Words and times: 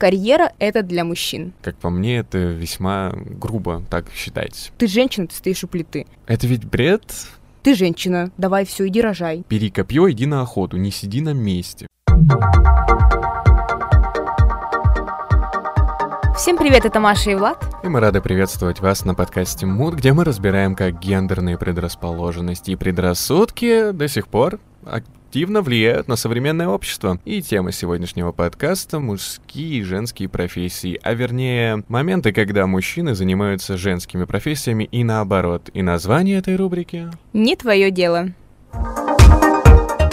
Карьера— 0.00 0.52
это 0.58 0.82
для 0.82 1.04
мужчин. 1.04 1.52
Как 1.60 1.76
по 1.76 1.90
мне, 1.90 2.20
это 2.20 2.38
весьма 2.38 3.12
грубо, 3.14 3.82
так 3.90 4.06
считать. 4.14 4.72
Ты 4.78 4.86
женщина, 4.86 5.26
ты 5.26 5.34
стоишь 5.34 5.62
у 5.62 5.68
плиты. 5.68 6.06
Это 6.26 6.46
ведь 6.46 6.64
бред? 6.64 7.02
Ты 7.62 7.74
женщина, 7.74 8.30
давай 8.38 8.64
все, 8.64 8.88
иди 8.88 9.02
рожай. 9.02 9.44
Бери 9.50 9.68
копье, 9.68 10.10
иди 10.10 10.24
на 10.24 10.40
охоту, 10.40 10.78
не 10.78 10.90
сиди 10.90 11.20
на 11.20 11.34
месте. 11.34 11.86
Всем 16.34 16.56
привет, 16.56 16.86
это 16.86 16.98
Маша 16.98 17.32
и 17.32 17.34
Влад. 17.34 17.62
И 17.84 17.88
мы 17.88 18.00
рады 18.00 18.22
приветствовать 18.22 18.80
вас 18.80 19.04
на 19.04 19.14
подкасте 19.14 19.66
Муд, 19.66 19.96
где 19.96 20.14
мы 20.14 20.24
разбираем, 20.24 20.76
как 20.76 20.98
гендерные 20.98 21.58
предрасположенности 21.58 22.70
и 22.70 22.76
предрассудки 22.76 23.90
до 23.90 24.08
сих 24.08 24.28
пор 24.28 24.60
активно 25.30 25.62
влияют 25.62 26.08
на 26.08 26.16
современное 26.16 26.66
общество. 26.66 27.20
И 27.24 27.40
тема 27.40 27.70
сегодняшнего 27.70 28.32
подкаста— 28.32 28.98
мужские 29.00 29.78
и 29.78 29.82
женские 29.84 30.28
профессии, 30.28 30.98
а 31.04 31.14
вернее, 31.14 31.84
моменты, 31.86 32.32
когда 32.32 32.66
мужчины 32.66 33.14
занимаются 33.14 33.76
женскими 33.76 34.24
профессиями 34.24 34.88
и 34.90 35.04
наоборот. 35.04 35.70
И 35.72 35.82
название 35.82 36.38
этой 36.38 36.56
рубрики... 36.56 37.12
Не 37.32 37.54
твое 37.54 37.92
дело. 37.92 38.30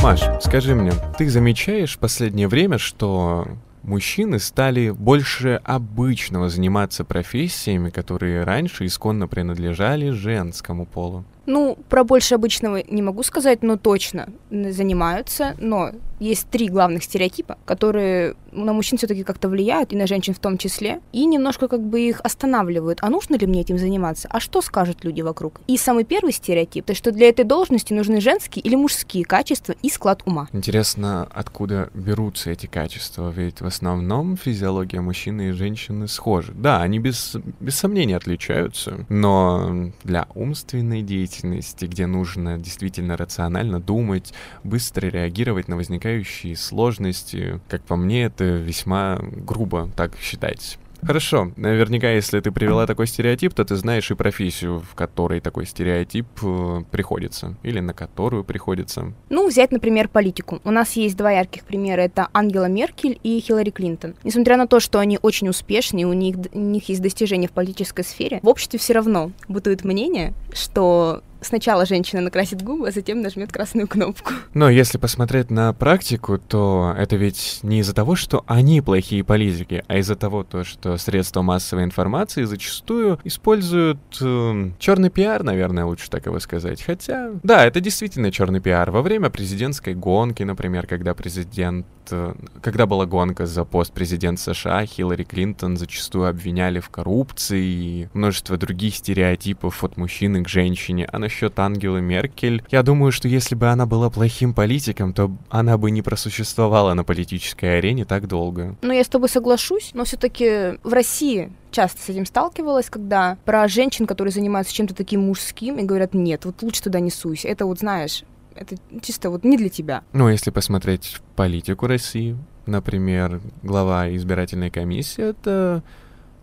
Маш, 0.04 0.22
скажи 0.44 0.76
мне, 0.76 0.92
ты 1.18 1.28
замечаешь 1.32 1.96
в 1.96 1.98
последнее 1.98 2.48
время, 2.48 2.78
что 2.78 3.48
мужчины 3.82 4.38
стали 4.38 4.92
больше 4.92 5.60
обычного 5.64 6.48
заниматься 6.48 7.04
профессиями, 7.04 7.90
которые 7.90 8.44
раньше 8.44 8.86
исконно 8.86 9.28
принадлежали 9.28 10.12
женскому 10.12 10.86
полу? 10.86 11.26
Ну, 11.48 11.78
про 11.90 12.04
больше 12.04 12.36
обычного 12.36 12.84
не 12.88 13.02
могу 13.02 13.24
сказать, 13.24 13.64
но 13.64 13.78
точно 13.78 14.30
занимаются. 14.52 15.56
Но 15.60 15.92
есть 16.20 16.50
три 16.50 16.68
главных 16.68 17.04
стереотипа, 17.04 17.58
которые 17.66 18.36
на 18.52 18.74
мужчин 18.74 18.98
все-таки 18.98 19.24
как-то 19.24 19.48
влияют, 19.50 19.94
и 19.94 19.96
на 19.96 20.08
женщин 20.08 20.34
в 20.34 20.40
том 20.40 20.58
числе, 20.58 21.00
и 21.14 21.26
немножко 21.26 21.68
как 21.68 21.82
бы 21.82 22.02
их 22.02 22.20
останавливают. 22.22 23.00
А 23.02 23.10
нужно 23.10 23.36
ли 23.36 23.48
мне 23.48 23.62
этим 23.62 23.78
заниматься? 23.78 24.28
А 24.32 24.40
что 24.40 24.62
скажут 24.62 25.06
люди 25.06 25.22
вокруг? 25.22 25.62
И 25.68 25.78
самый 25.78 26.04
первый 26.04 26.34
стереотип, 26.34 26.86
то 26.86 26.96
что 26.96 27.12
для 27.12 27.30
этой 27.30 27.46
должности 27.46 27.94
нужны 27.94 28.20
женские 28.20 28.64
или 28.64 28.76
мужские 28.76 29.24
качества 29.24 29.76
и 29.82 29.90
склад 29.90 30.24
ума. 30.26 30.50
Интересно, 30.52 31.28
откуда 31.32 31.90
берутся 31.94 32.52
эти 32.52 32.66
качества? 32.66 33.32
Ведь 33.34 33.62
в 33.62 33.66
основном 33.66 34.36
физиология 34.36 35.00
мужчины 35.00 35.50
и 35.50 35.52
женщины 35.52 36.08
схожи. 36.08 36.52
Да, 36.54 36.82
они 36.82 37.00
без, 37.00 37.38
без 37.62 37.76
сомнения 37.76 38.18
отличаются, 38.18 39.06
но 39.08 39.92
для 40.04 40.28
умственной 40.34 41.04
деятельности 41.04 41.37
деятельности, 41.38 41.86
где 41.86 42.06
нужно 42.08 42.58
действительно 42.58 43.18
рационально 43.18 43.80
думать, 43.80 44.34
быстро 44.64 45.08
реагировать 45.08 45.68
на 45.68 45.76
возникающие 45.76 46.56
сложности. 46.56 47.60
Как 47.68 47.82
по 47.84 47.96
мне, 47.96 48.26
это 48.26 48.46
весьма 48.46 49.20
грубо 49.22 49.90
так 49.96 50.18
считать. 50.20 50.78
Хорошо, 51.02 51.52
наверняка, 51.56 52.10
если 52.10 52.40
ты 52.40 52.52
привела 52.52 52.86
такой 52.88 53.08
стереотип, 53.08 53.54
то 53.54 53.64
ты 53.64 53.76
знаешь 53.76 54.10
и 54.10 54.16
профессию, 54.16 54.80
в 54.80 54.96
которой 54.96 55.40
такой 55.40 55.66
стереотип 55.66 56.26
э, 56.42 56.82
приходится, 56.92 57.56
или 57.64 57.80
на 57.80 57.94
которую 57.94 58.44
приходится. 58.44 59.14
Ну, 59.30 59.48
взять, 59.48 59.72
например, 59.72 60.10
политику. 60.10 60.60
У 60.64 60.72
нас 60.72 60.94
есть 60.94 61.16
два 61.16 61.32
ярких 61.32 61.64
примера, 61.64 62.02
это 62.02 62.30
Ангела 62.34 62.66
Меркель 62.66 63.20
и 63.24 63.40
Хиллари 63.40 63.70
Клинтон. 63.70 64.16
Несмотря 64.24 64.58
на 64.58 64.68
то, 64.68 64.80
что 64.80 65.00
они 65.00 65.20
очень 65.22 65.50
успешны, 65.50 66.04
у 66.06 66.14
них, 66.14 66.36
у 66.52 66.60
них 66.60 66.90
есть 66.90 67.02
достижения 67.02 67.48
в 67.48 67.52
политической 67.52 68.04
сфере, 68.04 68.40
в 68.42 68.48
обществе 68.48 68.80
все 68.80 68.94
равно 68.94 69.32
бытует 69.48 69.84
мнение, 69.84 70.34
что 70.54 71.22
сначала 71.48 71.86
женщина 71.86 72.22
накрасит 72.22 72.62
губы, 72.62 72.90
а 72.90 72.92
затем 72.92 73.22
нажмет 73.22 73.52
красную 73.52 73.88
кнопку. 73.88 74.34
Но 74.54 74.70
если 74.70 74.98
посмотреть 74.98 75.50
на 75.50 75.74
практику, 75.74 76.38
то 76.38 76.94
это 76.98 77.16
ведь 77.16 77.60
не 77.64 77.80
из-за 77.80 77.94
того, 77.94 78.16
что 78.16 78.44
они 78.48 78.82
плохие 78.82 79.24
политики, 79.24 79.84
а 79.88 79.98
из-за 79.98 80.16
того, 80.16 80.44
то, 80.44 80.64
что 80.64 80.98
средства 80.98 81.42
массовой 81.42 81.84
информации 81.84 82.44
зачастую 82.44 83.20
используют 83.24 84.00
э, 84.22 84.72
черный 84.80 85.10
пиар, 85.10 85.44
наверное, 85.44 85.86
лучше 85.86 86.10
так 86.10 86.26
его 86.26 86.40
сказать. 86.40 86.82
Хотя, 86.82 87.32
да, 87.44 87.66
это 87.66 87.80
действительно 87.80 88.32
черный 88.32 88.60
пиар. 88.60 88.92
Во 88.92 89.02
время 89.02 89.30
президентской 89.30 89.94
гонки, 89.94 90.44
например, 90.44 90.88
когда 90.88 91.14
президент 91.14 91.86
Э, 92.12 92.34
когда 92.62 92.86
была 92.86 93.06
гонка 93.06 93.46
за 93.46 93.64
пост 93.64 93.94
президента 93.94 94.42
США, 94.42 94.86
Хиллари 94.86 95.24
Клинтон 95.24 95.78
зачастую 95.78 96.28
обвиняли 96.28 96.80
в 96.80 96.90
коррупции 96.90 97.64
и 97.64 98.10
множество 98.14 98.58
других 98.58 98.96
стереотипов 98.96 99.84
от 99.84 99.98
мужчины 99.98 100.44
к 100.44 100.48
женщине. 100.48 101.08
А 101.12 101.20
насчет 101.38 101.60
Ангелы 101.60 102.02
Меркель, 102.02 102.64
я 102.72 102.82
думаю, 102.82 103.12
что 103.12 103.28
если 103.28 103.54
бы 103.54 103.68
она 103.68 103.86
была 103.86 104.10
плохим 104.10 104.56
политиком, 104.56 105.14
то 105.14 105.32
она 105.50 105.78
бы 105.78 105.92
не 105.92 106.02
просуществовала 106.02 106.96
на 106.96 107.04
политической 107.04 107.78
арене 107.78 108.06
так 108.06 108.28
долго. 108.28 108.76
Ну, 108.82 108.92
я 108.92 109.04
с 109.04 109.08
тобой 109.08 109.30
соглашусь, 109.30 109.92
но 109.94 110.04
все-таки 110.04 110.80
в 110.84 110.92
России 110.92 111.52
часто 111.70 112.02
с 112.02 112.10
этим 112.10 112.26
сталкивалась, 112.26 112.90
когда 112.90 113.38
про 113.46 113.68
женщин, 113.68 114.08
которые 114.08 114.32
занимаются 114.32 114.74
чем-то 114.74 114.96
таким 114.96 115.28
мужским, 115.28 115.78
и 115.78 115.84
говорят, 115.84 116.16
нет, 116.16 116.46
вот 116.46 116.64
лучше 116.64 116.82
туда 116.82 117.00
не 117.00 117.12
суйся. 117.12 117.50
Это 117.50 117.68
вот, 117.68 117.80
знаешь, 117.80 118.24
это 118.56 118.76
чисто 119.04 119.30
вот 119.30 119.44
не 119.44 119.58
для 119.58 119.70
тебя. 119.70 120.02
Ну, 120.14 120.30
если 120.30 120.50
посмотреть 120.50 121.18
политику 121.36 121.86
России, 121.86 122.36
например, 122.66 123.42
глава 123.62 124.10
избирательной 124.16 124.72
комиссии— 124.72 125.24
это 125.30 125.84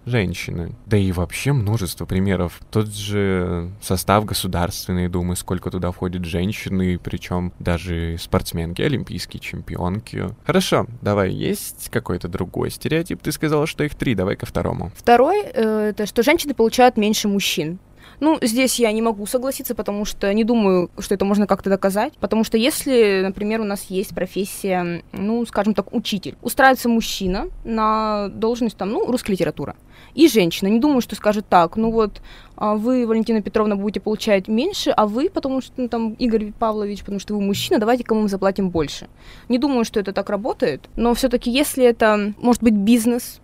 женщины. 0.06 0.72
Да 0.87 0.97
и 0.97 1.12
вообще 1.12 1.53
множество 1.53 2.06
примеров. 2.06 2.60
Тот 2.70 2.88
же 2.88 3.70
состав 3.81 4.25
Государственной 4.25 5.09
Думы, 5.09 5.37
сколько 5.37 5.70
туда 5.70 5.92
входит 5.92 6.25
женщины, 6.25 6.98
причем 7.03 7.53
даже 7.59 8.16
спортсменки, 8.19 8.82
олимпийские 8.82 9.41
чемпионки. 9.41 10.31
Хорошо, 10.44 10.87
давай, 11.03 11.32
есть 11.32 11.88
какой-то 11.91 12.28
другой 12.28 12.70
стереотип? 12.70 13.20
Ты 13.22 13.32
сказала, 13.32 13.66
что 13.66 13.84
их 13.84 13.94
три, 13.94 14.15
давай 14.15 14.37
ко 14.37 14.47
второму. 14.47 14.92
Второй 14.97 15.42
э,— 15.42 15.88
это 15.91 16.06
что 16.06 16.22
женщины 16.22 16.54
получают 16.54 16.97
меньше 16.97 17.28
мужчин. 17.28 17.78
Ну, 18.21 18.39
здесь 18.43 18.79
я 18.79 18.93
не 18.93 19.03
могу 19.03 19.27
согласиться, 19.27 19.75
потому 19.75 20.05
что 20.05 20.33
не 20.33 20.45
думаю, 20.45 20.91
что 20.99 21.15
это 21.15 21.25
можно 21.25 21.47
как-то 21.47 21.71
доказать. 21.71 22.15
Потому 22.19 22.45
что 22.45 22.57
если, 22.57 23.21
например, 23.23 23.61
у 23.61 23.65
нас 23.65 23.87
есть 23.89 24.15
профессия, 24.15 25.03
ну, 25.13 25.45
скажем 25.47 25.75
так, 25.75 25.93
учитель, 25.93 26.37
устраивается 26.43 26.89
мужчина 26.89 27.49
на 27.65 28.29
должность, 28.29 28.77
там, 28.77 28.91
ну, 28.91 29.07
русская 29.07 29.33
литература, 29.33 29.77
и 30.15 30.29
женщина, 30.29 30.69
не 30.69 30.81
думаю, 30.81 31.01
что 31.01 31.17
скажет 31.17 31.49
так, 31.49 31.77
ну 31.77 31.91
вот, 31.91 32.21
а 32.57 32.75
вы, 32.75 33.07
Валентина 33.07 33.43
Петровна, 33.43 33.77
будете 33.77 34.01
получать 34.01 34.49
меньше, 34.49 34.91
а 34.91 35.07
вы, 35.07 35.29
потому 35.29 35.61
что, 35.61 35.73
ну, 35.77 35.89
там, 35.89 36.13
Игорь 36.15 36.53
Павлович, 36.53 37.01
потому 37.01 37.19
что 37.19 37.35
вы 37.35 37.41
мужчина, 37.41 37.81
давайте 37.81 38.05
кому 38.05 38.23
мы 38.23 38.29
заплатим 38.29 38.71
больше. 38.71 39.09
Не 39.49 39.59
думаю, 39.59 39.85
что 39.85 40.01
это 40.01 40.13
так 40.13 40.31
работает, 40.31 40.89
но 40.97 41.15
все-таки, 41.15 41.51
если 41.51 41.85
это, 41.85 42.33
может 42.39 42.63
быть, 42.63 42.75
бизнес, 42.75 43.41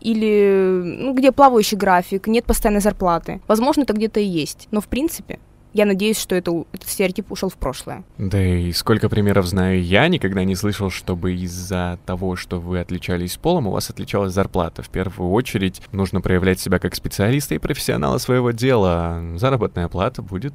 или 0.00 0.82
ну, 0.84 1.14
где 1.14 1.32
плавающий 1.32 1.76
график, 1.76 2.26
нет 2.26 2.44
постоянной 2.44 2.80
зарплаты. 2.80 3.40
Возможно, 3.48 3.82
это 3.82 3.92
где-то 3.92 4.20
и 4.20 4.24
есть. 4.24 4.68
Но 4.70 4.80
в 4.80 4.88
принципе, 4.88 5.38
я 5.74 5.84
надеюсь, 5.84 6.18
что 6.18 6.34
это, 6.34 6.64
этот 6.72 6.88
стереотип 6.88 7.30
ушел 7.30 7.50
в 7.50 7.56
прошлое. 7.56 8.02
Да 8.16 8.42
и 8.42 8.72
сколько 8.72 9.08
примеров 9.08 9.46
знаю 9.46 9.82
я, 9.82 10.08
никогда 10.08 10.44
не 10.44 10.56
слышал, 10.56 10.90
чтобы 10.90 11.34
из-за 11.34 11.98
того, 12.06 12.36
что 12.36 12.58
вы 12.58 12.80
отличались 12.80 13.36
полом, 13.36 13.66
у 13.66 13.72
вас 13.72 13.90
отличалась 13.90 14.32
зарплата. 14.32 14.82
В 14.82 14.88
первую 14.88 15.30
очередь 15.30 15.82
нужно 15.92 16.20
проявлять 16.20 16.58
себя 16.58 16.78
как 16.78 16.94
специалиста 16.94 17.54
и 17.54 17.58
профессионала 17.58 18.18
своего 18.18 18.50
дела. 18.50 19.22
Заработная 19.36 19.88
плата 19.88 20.22
будет 20.22 20.54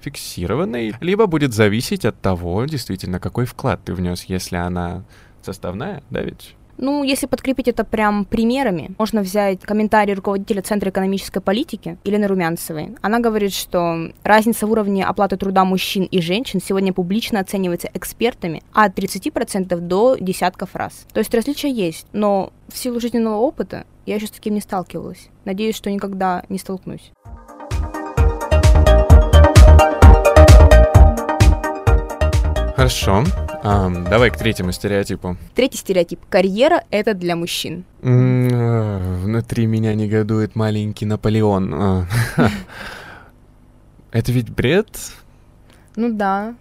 фиксированной, 0.00 0.94
либо 1.00 1.26
будет 1.26 1.54
зависеть 1.54 2.04
от 2.04 2.20
того, 2.20 2.64
действительно, 2.66 3.18
какой 3.18 3.46
вклад 3.46 3.80
ты 3.84 3.94
внес, 3.94 4.24
если 4.24 4.56
она 4.56 5.04
составная, 5.42 6.02
да 6.10 6.20
ведь? 6.22 6.54
Ну, 6.82 7.04
если 7.04 7.26
подкрепить 7.26 7.68
это 7.68 7.84
прям 7.84 8.24
примерами, 8.24 8.92
можно 8.96 9.20
взять 9.20 9.60
комментарий 9.60 10.14
руководителя 10.14 10.62
Центра 10.62 10.88
экономической 10.88 11.40
политики 11.40 11.98
Елены 12.04 12.26
Румянцевой. 12.26 12.96
Она 13.02 13.18
говорит, 13.18 13.52
что 13.52 14.10
разница 14.24 14.66
в 14.66 14.72
уровне 14.72 15.04
оплаты 15.04 15.36
труда 15.36 15.66
мужчин 15.66 16.04
и 16.04 16.22
женщин 16.22 16.58
сегодня 16.58 16.94
публично 16.94 17.38
оценивается 17.38 17.90
экспертами 17.92 18.62
от 18.72 18.98
30% 18.98 19.76
до 19.76 20.16
десятков 20.18 20.74
раз. 20.74 21.06
То 21.12 21.20
есть 21.20 21.34
различия 21.34 21.70
есть, 21.70 22.06
но 22.14 22.50
в 22.68 22.78
силу 22.78 22.98
жизненного 22.98 23.36
опыта 23.36 23.84
я 24.06 24.14
еще 24.14 24.28
с 24.28 24.30
таким 24.30 24.54
не 24.54 24.62
сталкивалась. 24.62 25.28
Надеюсь, 25.44 25.76
что 25.76 25.90
никогда 25.90 26.44
не 26.48 26.58
столкнусь. 26.58 27.12
Хорошо. 32.74 33.24
А, 33.62 33.90
давай 33.90 34.30
к 34.30 34.38
третьему 34.38 34.72
стереотипу. 34.72 35.36
Третий 35.54 35.76
стереотип. 35.78 36.20
Карьера— 36.30 36.84
это 36.90 37.12
для 37.12 37.36
мужчин. 37.36 37.84
М-м, 38.02 39.20
внутри 39.22 39.66
меня 39.66 39.94
негодует 39.94 40.56
маленький 40.56 41.04
Наполеон. 41.04 41.74
А. 41.74 42.06
Это 44.12 44.32
ведь 44.32 44.50
бред? 44.50 44.88
Ну 45.94 46.12
да. 46.12 46.54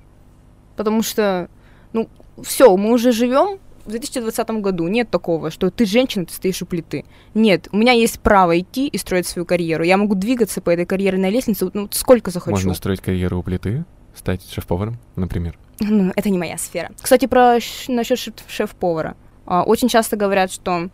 Потому 0.75 1.01
что, 1.01 1.49
ну, 1.93 2.09
все, 2.43 2.75
мы 2.75 2.91
уже 2.91 3.11
живем 3.11 3.59
в 3.85 3.91
2020 3.91 4.49
году. 4.61 4.87
Нет 4.87 5.09
такого, 5.09 5.51
что 5.51 5.71
ты 5.71 5.85
женщина, 5.85 6.25
ты 6.25 6.33
стоишь 6.33 6.61
у 6.61 6.65
плиты. 6.65 7.05
Нет, 7.33 7.69
у 7.71 7.77
меня 7.77 7.93
есть 7.93 8.19
право 8.19 8.59
идти 8.59 8.87
и 8.87 8.97
строить 8.97 9.25
свою 9.25 9.45
карьеру. 9.45 9.83
Я 9.83 9.97
могу 9.97 10.15
двигаться 10.15 10.61
по 10.61 10.69
этой 10.69 10.85
карьерной 10.85 11.31
лестнице 11.31 11.69
ну, 11.73 11.87
сколько 11.91 12.29
захочу. 12.29 12.51
Можно 12.51 12.73
строить 12.73 13.01
карьеру 13.01 13.39
у 13.39 13.43
плиты? 13.43 13.85
Стать 14.15 14.47
шеф-поваром, 14.51 14.97
например? 15.15 15.57
Ну, 15.79 16.11
это 16.15 16.29
не 16.29 16.37
моя 16.37 16.57
сфера. 16.57 16.91
Кстати, 17.01 17.25
про 17.25 17.59
насчет 17.87 18.43
шеф-повара. 18.47 19.15
А, 19.45 19.63
очень 19.63 19.87
часто 19.87 20.15
говорят, 20.15 20.51
что, 20.51 20.89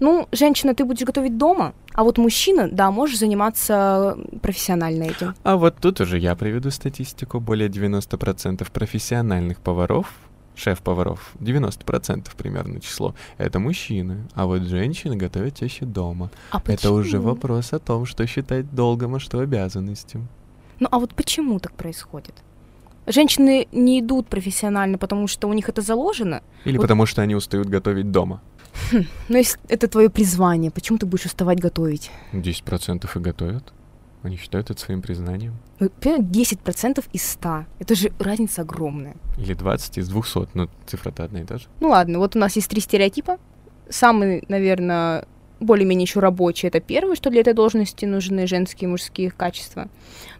ну, 0.00 0.26
женщина, 0.32 0.74
ты 0.74 0.84
будешь 0.84 1.06
готовить 1.06 1.38
дома, 1.38 1.74
а 1.94 2.02
вот 2.02 2.18
мужчина, 2.18 2.68
да, 2.70 2.90
можешь 2.90 3.18
заниматься 3.18 4.18
профессионально 4.42 5.04
этим. 5.04 5.34
А 5.44 5.56
вот 5.56 5.76
тут 5.76 6.00
уже 6.00 6.18
я 6.18 6.34
приведу 6.34 6.70
статистику. 6.70 7.38
Более 7.38 7.68
90% 7.68 8.68
профессиональных 8.72 9.60
поваров 9.60 10.12
шеф-поваров, 10.56 11.32
90% 11.40 12.28
примерно 12.36 12.80
число, 12.80 13.14
это 13.38 13.58
мужчины. 13.58 14.28
А 14.34 14.46
вот 14.46 14.62
женщины 14.62 15.16
готовят 15.16 15.56
чаще 15.56 15.84
дома. 15.84 16.30
А 16.50 16.60
это 16.66 16.92
уже 16.92 17.18
вопрос 17.18 17.72
о 17.72 17.78
том, 17.78 18.06
что 18.06 18.26
считать 18.26 18.74
долгом, 18.74 19.14
а 19.14 19.20
что 19.20 19.38
обязанностью. 19.38 20.26
Ну 20.78 20.88
а 20.90 20.98
вот 20.98 21.14
почему 21.14 21.58
так 21.60 21.72
происходит? 21.72 22.34
Женщины 23.10 23.66
не 23.72 24.00
идут 24.00 24.28
профессионально, 24.28 24.98
потому 24.98 25.26
что 25.26 25.48
у 25.48 25.52
них 25.52 25.68
это 25.68 25.82
заложено. 25.82 26.42
Или 26.64 26.76
вот. 26.76 26.82
потому 26.82 27.06
что 27.06 27.22
они 27.22 27.34
устают 27.34 27.68
готовить 27.68 28.10
дома. 28.10 28.40
Хм, 28.92 29.04
ну, 29.28 29.36
если 29.36 29.58
это 29.68 29.88
твое 29.88 30.08
призвание, 30.08 30.70
почему 30.70 30.98
ты 30.98 31.06
будешь 31.06 31.26
уставать 31.26 31.58
готовить? 31.60 32.10
10% 32.32 33.10
и 33.16 33.18
готовят. 33.18 33.72
Они 34.22 34.36
считают 34.36 34.70
это 34.70 34.80
своим 34.80 35.00
признанием. 35.00 35.54
Ну, 35.78 35.90
10% 36.00 37.04
из 37.12 37.30
100. 37.30 37.64
Это 37.78 37.94
же 37.94 38.12
разница 38.18 38.62
огромная. 38.62 39.16
Или 39.38 39.54
20 39.54 39.98
из 39.98 40.08
200, 40.08 40.48
но 40.54 40.68
цифра-то 40.86 41.24
одна 41.24 41.40
и 41.40 41.44
та 41.44 41.58
же. 41.58 41.66
Ну 41.80 41.88
ладно, 41.88 42.18
вот 42.18 42.36
у 42.36 42.38
нас 42.38 42.56
есть 42.56 42.68
три 42.68 42.80
стереотипа. 42.80 43.38
Самый, 43.88 44.44
наверное, 44.48 45.24
более-менее 45.60 46.04
еще 46.04 46.20
рабочие. 46.20 46.68
Это 46.68 46.80
первое, 46.80 47.14
что 47.14 47.30
для 47.30 47.42
этой 47.42 47.52
должности 47.52 48.06
нужны 48.06 48.46
женские 48.46 48.88
и 48.88 48.90
мужские 48.90 49.30
качества. 49.30 49.88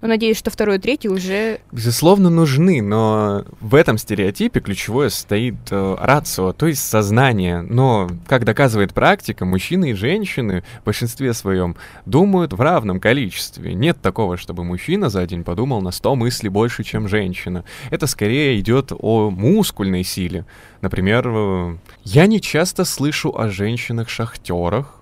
Но 0.00 0.08
надеюсь, 0.08 0.38
что 0.38 0.50
второе 0.50 0.78
и 0.78 0.80
третье 0.80 1.10
уже... 1.10 1.60
Безусловно, 1.70 2.30
нужны, 2.30 2.82
но 2.82 3.44
в 3.60 3.74
этом 3.74 3.98
стереотипе 3.98 4.60
ключевое 4.60 5.10
стоит 5.10 5.56
э, 5.70 5.96
рацио, 6.00 6.52
то 6.52 6.66
есть 6.66 6.82
сознание. 6.82 7.60
Но, 7.60 8.08
как 8.26 8.44
доказывает 8.44 8.94
практика, 8.94 9.44
мужчины 9.44 9.90
и 9.90 9.94
женщины 9.94 10.64
в 10.80 10.84
большинстве 10.86 11.34
своем 11.34 11.76
думают 12.06 12.54
в 12.54 12.60
равном 12.60 12.98
количестве. 12.98 13.74
Нет 13.74 14.00
такого, 14.00 14.38
чтобы 14.38 14.64
мужчина 14.64 15.10
за 15.10 15.26
день 15.26 15.44
подумал 15.44 15.82
на 15.82 15.90
100 15.90 16.16
мыслей 16.16 16.48
больше, 16.48 16.82
чем 16.82 17.08
женщина. 17.08 17.64
Это 17.90 18.06
скорее 18.06 18.58
идет 18.58 18.92
о 18.98 19.30
мускульной 19.30 20.02
силе. 20.02 20.46
Например, 20.80 21.28
э, 21.28 21.76
я 22.04 22.26
не 22.26 22.40
часто 22.40 22.84
слышу 22.84 23.36
о 23.36 23.50
женщинах-шахтерах, 23.50 25.00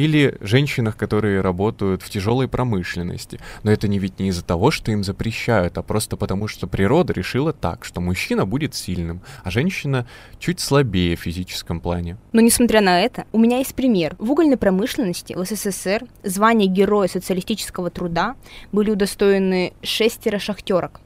или 0.00 0.36
женщинах, 0.40 0.96
которые 0.96 1.42
работают 1.42 2.02
в 2.02 2.08
тяжелой 2.08 2.48
промышленности. 2.48 3.38
Но 3.62 3.70
это 3.70 3.86
не 3.86 3.98
ведь 3.98 4.18
не 4.18 4.28
из-за 4.28 4.42
того, 4.42 4.70
что 4.70 4.90
им 4.92 5.04
запрещают, 5.04 5.76
а 5.76 5.82
просто 5.82 6.16
потому, 6.16 6.48
что 6.48 6.66
природа 6.66 7.12
решила 7.12 7.52
так, 7.52 7.84
что 7.84 8.00
мужчина 8.00 8.46
будет 8.46 8.74
сильным, 8.74 9.20
а 9.44 9.50
женщина 9.50 10.06
чуть 10.38 10.60
слабее 10.60 11.16
в 11.16 11.20
физическом 11.20 11.80
плане. 11.80 12.16
Но 12.32 12.40
несмотря 12.40 12.80
на 12.80 13.00
это, 13.00 13.26
у 13.32 13.38
меня 13.38 13.58
есть 13.58 13.74
пример. 13.74 14.16
В 14.18 14.30
угольной 14.30 14.56
промышленности 14.56 15.34
в 15.34 15.44
СССР 15.44 16.04
звание 16.22 16.68
Героя 16.68 17.08
социалистического 17.08 17.90
труда 17.90 18.36
были 18.72 18.90
удостоены 18.90 19.74
шестеро 19.82 20.38
шахтерок. 20.38 21.00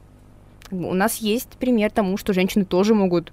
У 0.71 0.95
нас 0.95 1.17
есть 1.17 1.51
пример 1.59 1.91
тому, 1.91 2.17
что 2.17 2.33
женщины 2.33 2.65
тоже 2.65 2.95
могут 2.95 3.33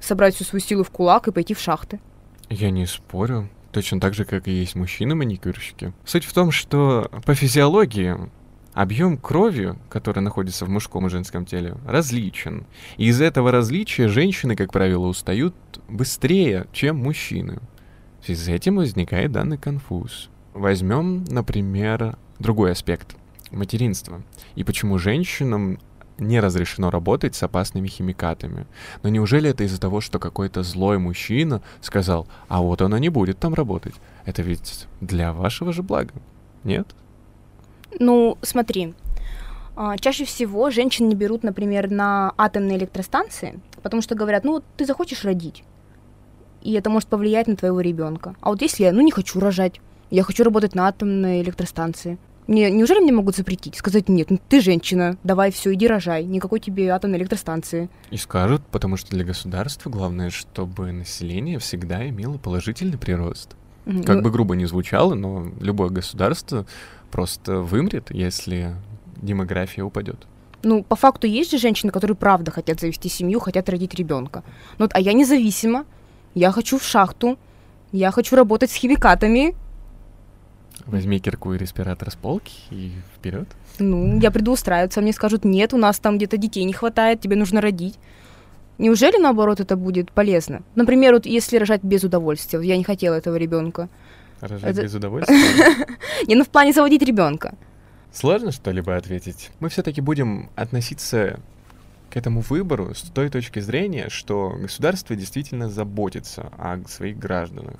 собрать 0.00 0.34
всю 0.36 0.44
свою 0.44 0.62
силу 0.62 0.84
в 0.84 0.90
кулак 0.90 1.26
и 1.26 1.32
пойти 1.32 1.54
в 1.54 1.60
шахты. 1.60 2.00
Я 2.48 2.70
не 2.70 2.86
спорю 2.86 3.48
точно 3.72 4.00
так 4.00 4.14
же, 4.14 4.24
как 4.24 4.48
и 4.48 4.52
есть 4.52 4.74
мужчины-маникюрщики. 4.74 5.92
Суть 6.04 6.24
в 6.24 6.32
том, 6.32 6.50
что 6.50 7.10
по 7.24 7.34
физиологии 7.34 8.16
объем 8.72 9.18
крови, 9.18 9.74
который 9.88 10.20
находится 10.20 10.64
в 10.64 10.68
мужском 10.68 11.06
и 11.06 11.10
женском 11.10 11.44
теле, 11.44 11.76
различен. 11.86 12.66
И 12.96 13.06
из 13.06 13.20
этого 13.20 13.50
различия 13.50 14.08
женщины, 14.08 14.56
как 14.56 14.72
правило, 14.72 15.06
устают 15.06 15.54
быстрее, 15.88 16.66
чем 16.72 16.96
мужчины. 16.98 17.58
В 18.20 18.26
связи 18.26 18.44
с 18.44 18.48
этим 18.48 18.76
возникает 18.76 19.32
данный 19.32 19.58
конфуз. 19.58 20.28
Возьмем, 20.52 21.24
например, 21.24 22.16
другой 22.38 22.72
аспект 22.72 23.16
материнства. 23.50 24.22
И 24.54 24.64
почему 24.64 24.98
женщинам 24.98 25.78
не 26.20 26.40
разрешено 26.40 26.90
работать 26.90 27.34
с 27.34 27.42
опасными 27.42 27.88
химикатами. 27.88 28.66
Но 29.02 29.08
неужели 29.08 29.50
это 29.50 29.64
из-за 29.64 29.80
того, 29.80 30.00
что 30.00 30.18
какой-то 30.18 30.62
злой 30.62 30.98
мужчина 30.98 31.62
сказал, 31.80 32.26
а 32.48 32.60
вот 32.60 32.82
она 32.82 32.98
не 32.98 33.08
будет 33.08 33.38
там 33.38 33.54
работать? 33.54 33.94
Это 34.24 34.42
ведь 34.42 34.86
для 35.00 35.32
вашего 35.32 35.72
же 35.72 35.82
блага, 35.82 36.12
нет? 36.64 36.86
Ну, 37.98 38.38
смотри, 38.42 38.94
а, 39.76 39.96
чаще 39.98 40.24
всего 40.24 40.70
женщин 40.70 41.08
не 41.08 41.14
берут, 41.14 41.42
например, 41.42 41.90
на 41.90 42.32
атомные 42.36 42.76
электростанции, 42.76 43.60
потому 43.82 44.02
что 44.02 44.14
говорят, 44.14 44.44
ну, 44.44 44.62
ты 44.76 44.86
захочешь 44.86 45.24
родить, 45.24 45.64
и 46.62 46.72
это 46.74 46.90
может 46.90 47.08
повлиять 47.08 47.46
на 47.46 47.56
твоего 47.56 47.80
ребенка. 47.80 48.36
А 48.40 48.50
вот 48.50 48.62
если 48.62 48.84
я, 48.84 48.92
ну, 48.92 49.00
не 49.00 49.10
хочу 49.10 49.40
рожать, 49.40 49.80
я 50.10 50.22
хочу 50.22 50.44
работать 50.44 50.74
на 50.74 50.86
атомной 50.86 51.40
электростанции, 51.40 52.18
мне, 52.50 52.68
неужели 52.68 52.98
мне 52.98 53.12
могут 53.12 53.36
запретить? 53.36 53.76
Сказать, 53.76 54.08
нет, 54.08 54.28
ну 54.28 54.38
ты 54.48 54.60
женщина, 54.60 55.16
давай 55.22 55.52
все, 55.52 55.72
иди 55.72 55.86
рожай, 55.86 56.24
никакой 56.24 56.58
тебе 56.58 56.88
атомной 56.88 57.18
электростанции. 57.18 57.88
И 58.10 58.16
скажут, 58.16 58.62
потому 58.72 58.96
что 58.96 59.10
для 59.10 59.24
государства 59.24 59.88
главное, 59.88 60.30
чтобы 60.30 60.90
население 60.90 61.60
всегда 61.60 62.08
имело 62.08 62.38
положительный 62.38 62.98
прирост. 62.98 63.54
Mm-hmm. 63.86 64.02
Как 64.02 64.16
ну... 64.16 64.22
бы 64.22 64.30
грубо 64.32 64.56
не 64.56 64.66
звучало, 64.66 65.14
но 65.14 65.46
любое 65.60 65.90
государство 65.90 66.66
просто 67.12 67.60
вымрет, 67.60 68.10
если 68.10 68.74
демография 69.22 69.84
упадет. 69.84 70.26
Ну, 70.64 70.82
по 70.82 70.96
факту 70.96 71.28
есть 71.28 71.52
же 71.52 71.58
женщины, 71.58 71.92
которые 71.92 72.16
правда 72.16 72.50
хотят 72.50 72.80
завести 72.80 73.08
семью, 73.08 73.38
хотят 73.38 73.68
родить 73.68 73.94
ребенка. 73.94 74.42
Ну, 74.78 74.88
а 74.92 75.00
я 75.00 75.12
независима, 75.12 75.86
я 76.34 76.50
хочу 76.50 76.78
в 76.78 76.82
шахту, 76.82 77.38
я 77.92 78.10
хочу 78.10 78.34
работать 78.34 78.72
с 78.72 78.74
химикатами, 78.74 79.54
Возьми 80.86 81.20
кирку 81.20 81.54
и 81.54 81.58
респиратор 81.58 82.10
с 82.10 82.14
полки 82.14 82.52
и 82.70 82.92
вперед. 83.16 83.48
Ну, 83.78 84.18
я 84.20 84.30
приду 84.30 84.52
устраиваться, 84.52 85.00
мне 85.00 85.12
скажут, 85.12 85.44
нет, 85.44 85.72
у 85.74 85.76
нас 85.76 85.98
там 85.98 86.16
где-то 86.16 86.36
детей 86.36 86.64
не 86.64 86.72
хватает, 86.72 87.20
тебе 87.20 87.36
нужно 87.36 87.60
родить. 87.60 87.98
Неужели, 88.78 89.18
наоборот, 89.18 89.60
это 89.60 89.76
будет 89.76 90.10
полезно? 90.10 90.62
Например, 90.74 91.14
вот 91.14 91.26
если 91.26 91.58
рожать 91.58 91.82
без 91.82 92.02
удовольствия, 92.02 92.60
я 92.62 92.76
не 92.76 92.84
хотела 92.84 93.14
этого 93.14 93.36
ребенка. 93.36 93.88
Рожать 94.40 94.70
это... 94.72 94.82
без 94.82 94.94
удовольствия? 94.96 95.86
Не, 96.26 96.34
ну 96.34 96.44
в 96.44 96.48
плане 96.48 96.72
заводить 96.72 97.02
ребенка. 97.02 97.54
Сложно 98.12 98.52
что-либо 98.52 98.96
ответить. 98.96 99.50
Мы 99.60 99.68
все-таки 99.68 100.00
будем 100.00 100.48
относиться 100.56 101.40
к 102.10 102.16
этому 102.16 102.40
выбору 102.40 102.94
с 102.94 103.02
той 103.02 103.28
точки 103.28 103.60
зрения, 103.60 104.08
что 104.08 104.56
государство 104.58 105.14
действительно 105.14 105.68
заботится 105.68 106.50
о 106.58 106.80
своих 106.88 107.18
гражданах. 107.18 107.78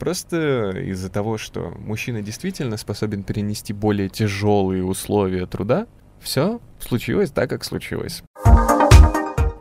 Просто 0.00 0.70
из-за 0.70 1.10
того, 1.10 1.36
что 1.36 1.74
мужчина 1.78 2.22
действительно 2.22 2.78
способен 2.78 3.22
перенести 3.22 3.74
более 3.74 4.08
тяжелые 4.08 4.82
условия 4.82 5.44
труда, 5.44 5.86
все 6.20 6.58
случилось 6.80 7.30
так, 7.30 7.50
как 7.50 7.64
случилось. 7.64 8.22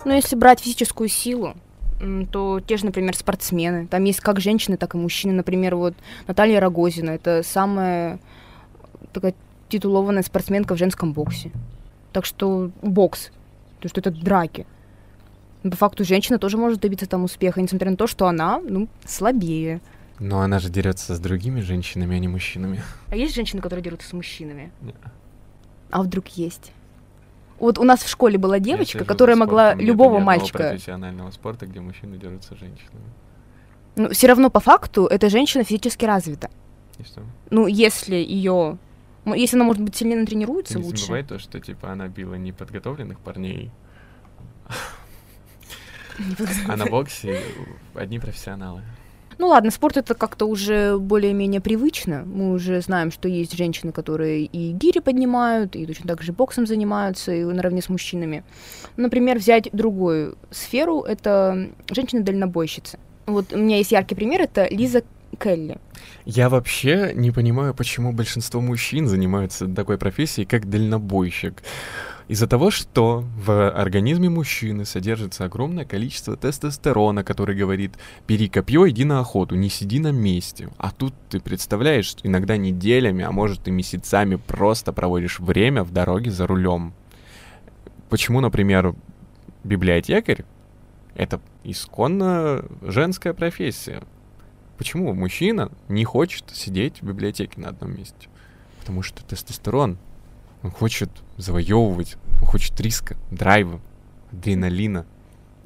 Ну, 0.06 0.14
если 0.14 0.38
брать 0.38 0.62
физическую 0.62 1.10
силу, 1.10 1.56
то 2.32 2.62
те 2.62 2.78
же, 2.78 2.86
например, 2.86 3.18
спортсмены. 3.18 3.86
Там 3.88 4.06
есть 4.06 4.22
как 4.22 4.40
женщины, 4.40 4.78
так 4.78 4.96
и 4.96 4.98
мужчины. 4.98 5.34
Например, 5.34 5.76
вот 5.76 5.94
Наталья 6.26 6.62
Рогозина. 6.62 7.10
Это 7.10 7.44
самая 7.44 8.18
такая 9.12 9.34
титулованная 9.68 10.24
спортсменка 10.24 10.74
в 10.74 10.78
женском 10.78 11.12
боксе. 11.12 11.52
Так 12.14 12.26
что 12.26 12.72
бокс. 12.82 13.32
То, 13.82 13.90
что 13.90 14.00
это 14.00 14.12
драки. 14.12 14.66
Но 15.64 15.72
по 15.72 15.76
факту 15.76 16.06
женщина 16.06 16.40
тоже 16.40 16.56
может 16.56 16.80
добиться 16.80 17.08
там 17.08 17.26
успеха, 17.26 17.62
несмотря 17.62 17.92
на 17.92 17.98
то, 17.98 18.08
что 18.08 18.26
она, 18.28 18.62
ну, 18.62 18.88
слабее. 19.06 19.82
Но 20.20 20.42
она 20.42 20.60
же 20.60 20.70
дерется 20.70 21.16
с 21.16 21.20
другими 21.20 21.62
женщинами, 21.62 22.16
а 22.16 22.20
не 22.20 22.28
мужчинами. 22.28 22.82
А 23.08 23.16
есть 23.16 23.36
женщины, 23.36 23.62
которые 23.62 23.84
дерутся 23.84 24.10
с 24.10 24.14
мужчинами? 24.14 24.72
Нет. 24.82 24.96
А 25.92 26.02
вдруг 26.04 26.28
есть? 26.30 26.72
Вот 27.58 27.78
у 27.78 27.84
нас 27.84 28.02
в 28.02 28.10
школе 28.10 28.38
была 28.38 28.60
девочка, 28.60 29.04
которая 29.06 29.36
могла 29.36 29.70
спортом. 29.72 29.86
любого 29.88 30.18
Нет 30.18 30.26
мальчика. 30.26 30.70
профессионального 30.70 31.32
спорта, 31.32 31.66
где 31.68 31.80
мужчины 31.80 32.18
дерутся 32.18 32.56
с 32.56 32.60
женщинами. 32.60 33.04
Ну, 33.96 34.10
все 34.10 34.28
равно 34.28 34.50
по 34.50 34.60
факту 34.60 35.06
эта 35.08 35.30
женщина 35.30 35.64
физически 35.64 36.06
развита. 36.06 36.50
И 36.98 37.04
что? 37.04 37.22
Ну, 37.50 37.68
если 37.68 38.16
ее. 38.16 38.78
Если 39.26 39.58
она, 39.58 39.66
может 39.66 39.82
быть, 39.82 39.96
сильнее 39.96 40.26
тренируется, 40.26 40.76
Ты 40.76 40.80
лучше. 40.80 41.12
Не 41.12 41.24
то, 41.24 41.38
что 41.40 41.60
типа 41.60 41.92
она 41.92 42.08
била 42.08 42.36
неподготовленных 42.36 43.20
парней. 43.20 43.72
А 46.68 46.76
на 46.76 46.86
боксе 46.86 47.42
одни 47.94 48.20
профессионалы. 48.20 48.84
Ну 49.40 49.48
ладно, 49.48 49.72
спорт 49.72 49.96
это 49.96 50.16
как-то 50.16 50.46
уже 50.46 50.98
более-менее 50.98 51.62
привычно. 51.62 52.24
Мы 52.26 52.52
уже 52.52 52.82
знаем, 52.82 53.10
что 53.10 53.30
есть 53.30 53.56
женщины, 53.58 53.94
которые 53.94 54.44
и 54.44 54.74
гири 54.74 55.00
поднимают, 55.00 55.78
и 55.78 55.86
точно 55.86 56.10
так 56.10 56.22
же 56.22 56.34
боксом 56.34 56.68
занимаются, 56.68 57.32
и 57.32 57.46
наравне 57.46 57.82
с 57.82 57.88
мужчинами. 57.88 58.44
Например, 58.98 59.38
взять 59.38 59.70
другую 59.72 60.38
сферу, 60.52 61.04
это 61.04 61.70
женщины-дальнобойщицы. 61.90 63.00
Вот 63.28 63.54
у 63.54 63.58
меня 63.58 63.78
есть 63.78 63.94
яркий 63.94 64.16
пример, 64.16 64.42
это 64.42 64.68
Лиза 64.70 65.04
Келли. 65.42 65.78
Я 66.26 66.50
вообще 66.50 67.14
не 67.16 67.32
понимаю, 67.32 67.74
почему 67.74 68.12
большинство 68.12 68.60
мужчин 68.60 69.08
занимаются 69.08 69.68
такой 69.68 69.98
профессией, 69.98 70.46
как 70.46 70.70
дальнобойщик. 70.70 71.64
Из-за 72.30 72.46
того, 72.46 72.70
что 72.70 73.26
в 73.44 73.72
организме 73.72 74.30
мужчины 74.30 74.86
содержится 74.86 75.46
огромное 75.46 75.84
количество 75.84 76.38
тестостерона, 76.38 77.24
который 77.24 77.56
говорит, 77.56 77.98
бери 78.28 78.48
копье, 78.48 78.88
иди 78.88 79.04
на 79.04 79.20
охоту, 79.20 79.56
не 79.56 79.68
сиди 79.68 80.00
на 80.00 80.12
месте. 80.12 80.70
А 80.78 80.92
тут 80.92 81.16
ты 81.30 81.40
представляешь, 81.40 82.16
иногда 82.22 82.56
неделями, 82.56 83.24
а 83.24 83.32
может 83.32 83.68
и 83.68 83.72
месяцами 83.72 84.36
просто 84.36 84.94
проводишь 84.94 85.40
время 85.40 85.84
в 85.84 85.92
дороге 85.92 86.30
за 86.30 86.46
рулем. 86.46 86.94
Почему, 88.12 88.42
например, 88.42 88.94
библиотекарь— 89.64 90.46
это 91.16 91.42
исконно 91.64 92.64
женская 92.84 93.34
профессия? 93.34 94.04
Почему 94.78 95.16
мужчина 95.16 95.72
не 95.88 96.06
хочет 96.06 96.52
сидеть 96.54 97.02
в 97.02 97.08
библиотеке 97.08 97.60
на 97.60 97.70
одном 97.70 97.98
месте? 97.98 98.30
Потому 98.82 99.02
что 99.02 99.26
тестостерон— 99.26 99.98
он 100.64 100.72
хочет 100.72 101.10
завоевывать, 101.38 102.18
он 102.42 102.48
хочет 102.48 102.80
риска, 102.80 103.16
драйва, 103.32 103.80
адреналина. 104.32 105.06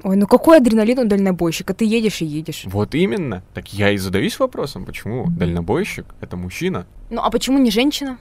Ой, 0.02 0.16
ну 0.16 0.26
какой 0.26 0.58
адреналин 0.58 0.98
у 0.98 1.04
дальнобойщика? 1.06 1.72
Ты 1.72 1.86
едешь 1.86 2.20
и 2.20 2.26
едешь. 2.26 2.64
Вот 2.66 2.94
именно. 2.94 3.42
Так 3.54 3.72
я 3.72 3.90
и 3.90 3.96
задаюсь 3.96 4.38
вопросом, 4.38 4.84
почему 4.84 5.26
дальнобойщик— 5.30 6.14
это 6.20 6.36
мужчина? 6.36 6.86
Ну 7.10 7.22
а 7.22 7.30
почему 7.30 7.58
не 7.58 7.70
женщина? 7.70 8.18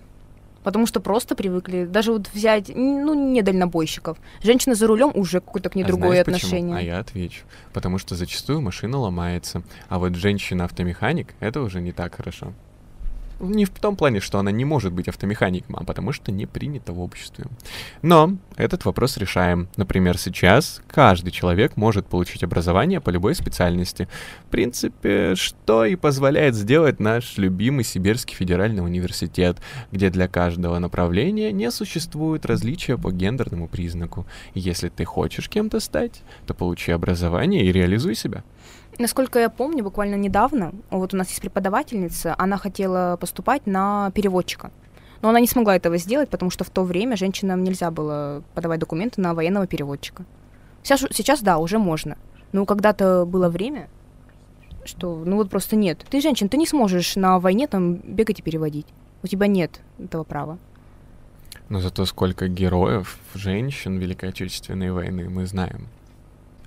Потому 0.64 0.88
что 0.88 1.02
просто 1.02 1.36
привыкли. 1.36 1.84
Даже 1.84 2.14
вот 2.14 2.30
взять, 2.34 2.72
ну, 2.74 3.14
не 3.14 3.42
дальнобойщиков. 3.42 4.18
Женщина 4.42 4.76
за 4.76 4.88
рулем 4.88 5.12
уже 5.14 5.42
какое-то 5.42 5.70
к 5.70 5.76
ней 5.76 5.84
а 5.84 5.88
другое 5.88 6.24
знаешь, 6.24 6.44
отношение. 6.44 6.76
Почему? 6.76 6.78
А 6.78 6.82
я 6.82 7.00
отвечу. 7.00 7.44
Потому 7.74 7.98
что 7.98 8.16
зачастую 8.16 8.62
машина 8.62 8.98
ломается. 8.98 9.64
А 9.90 10.00
вот 10.00 10.16
женщина-автомеханик— 10.16 11.36
это 11.42 11.62
уже 11.62 11.82
не 11.82 11.92
так 11.92 12.16
хорошо. 12.16 12.54
Не 13.44 13.66
в 13.66 13.72
том 13.72 13.96
плане, 13.96 14.22
что 14.22 14.40
она 14.40 14.52
не 14.52 14.64
может 14.64 14.94
быть 14.94 15.08
автомехаником, 15.08 15.76
а 15.78 15.84
потому 15.84 16.14
что 16.14 16.32
не 16.32 16.46
принято 16.46 16.94
в 16.94 17.02
обществе. 17.02 17.46
Но 18.02 18.38
этот 18.56 18.86
вопрос 18.86 19.18
решаем. 19.18 19.68
Например, 19.76 20.18
сейчас 20.18 20.82
каждый 20.88 21.32
человек 21.32 21.76
может 21.76 22.06
получить 22.06 22.44
образование 22.44 23.02
по 23.02 23.10
любой 23.10 23.36
специальности. 23.36 24.08
В 24.48 24.52
принципе, 24.52 25.36
что 25.36 25.86
и 25.86 25.96
позволяет 25.96 26.56
сделать 26.56 27.00
наш 27.00 27.38
любимый 27.38 27.84
Сибирский 27.84 28.36
федеральный 28.36 28.84
университет, 28.84 29.58
где 29.92 30.10
для 30.10 30.28
каждого 30.28 30.80
направления 30.80 31.52
не 31.52 31.70
существует 31.70 32.46
различия 32.46 32.98
по 32.98 33.12
гендерному 33.12 33.68
признаку. 33.68 34.26
если 34.54 34.90
ты 34.90 35.04
хочешь 35.04 35.50
кем-то 35.50 35.80
стать, 35.80 36.22
то 36.48 36.54
получи 36.54 36.92
образование 36.92 37.66
и 37.66 37.72
реализуй 37.72 38.16
себя. 38.16 38.44
Насколько 39.00 39.40
я 39.40 39.50
помню, 39.50 39.84
буквально 39.84 40.16
недавно, 40.16 40.74
вот 40.92 41.14
у 41.14 41.18
нас 41.18 41.30
есть 41.30 41.42
преподавательница, 41.42 42.36
она 42.38 42.58
хотела 42.58 43.18
поступать 43.18 43.66
на 43.66 44.12
переводчика. 44.12 44.72
Но 45.22 45.30
она 45.30 45.40
не 45.40 45.48
смогла 45.48 45.76
этого 45.76 45.98
сделать, 45.98 46.30
потому 46.30 46.52
что 46.52 46.64
в 46.64 46.70
то 46.70 46.84
время 46.84 47.16
женщинам 47.16 47.64
нельзя 47.64 47.92
было 47.92 48.44
подавать 48.54 48.80
документы 48.80 49.22
на 49.22 49.34
военного 49.34 49.68
переводчика. 49.68 50.26
Сейчас, 50.84 51.06
сейчас 51.12 51.42
да, 51.42 51.58
уже 51.58 51.80
можно. 51.80 52.18
Но 52.52 52.66
когда-то 52.66 53.26
было 53.26 53.50
время, 53.50 53.88
что 54.86 55.24
ну 55.26 55.38
вот 55.38 55.50
просто 55.50 55.76
нет. 55.76 56.06
Ты 56.10 56.22
женщина, 56.22 56.50
ты 56.50 56.58
не 56.58 56.68
сможешь 56.68 57.16
на 57.16 57.40
войне 57.40 57.68
там 57.68 57.96
бегать 57.96 58.40
и 58.40 58.44
переводить. 58.44 58.88
У 59.24 59.28
тебя 59.28 59.48
нет 59.48 59.80
этого 59.98 60.24
права. 60.24 60.58
Но 61.70 61.80
зато 61.80 62.06
сколько 62.06 62.48
героев, 62.48 63.18
женщин 63.34 63.98
Великой 63.98 64.30
Отечественной 64.30 64.92
войны 64.92 65.30
мы 65.30 65.46
знаем. 65.46 65.88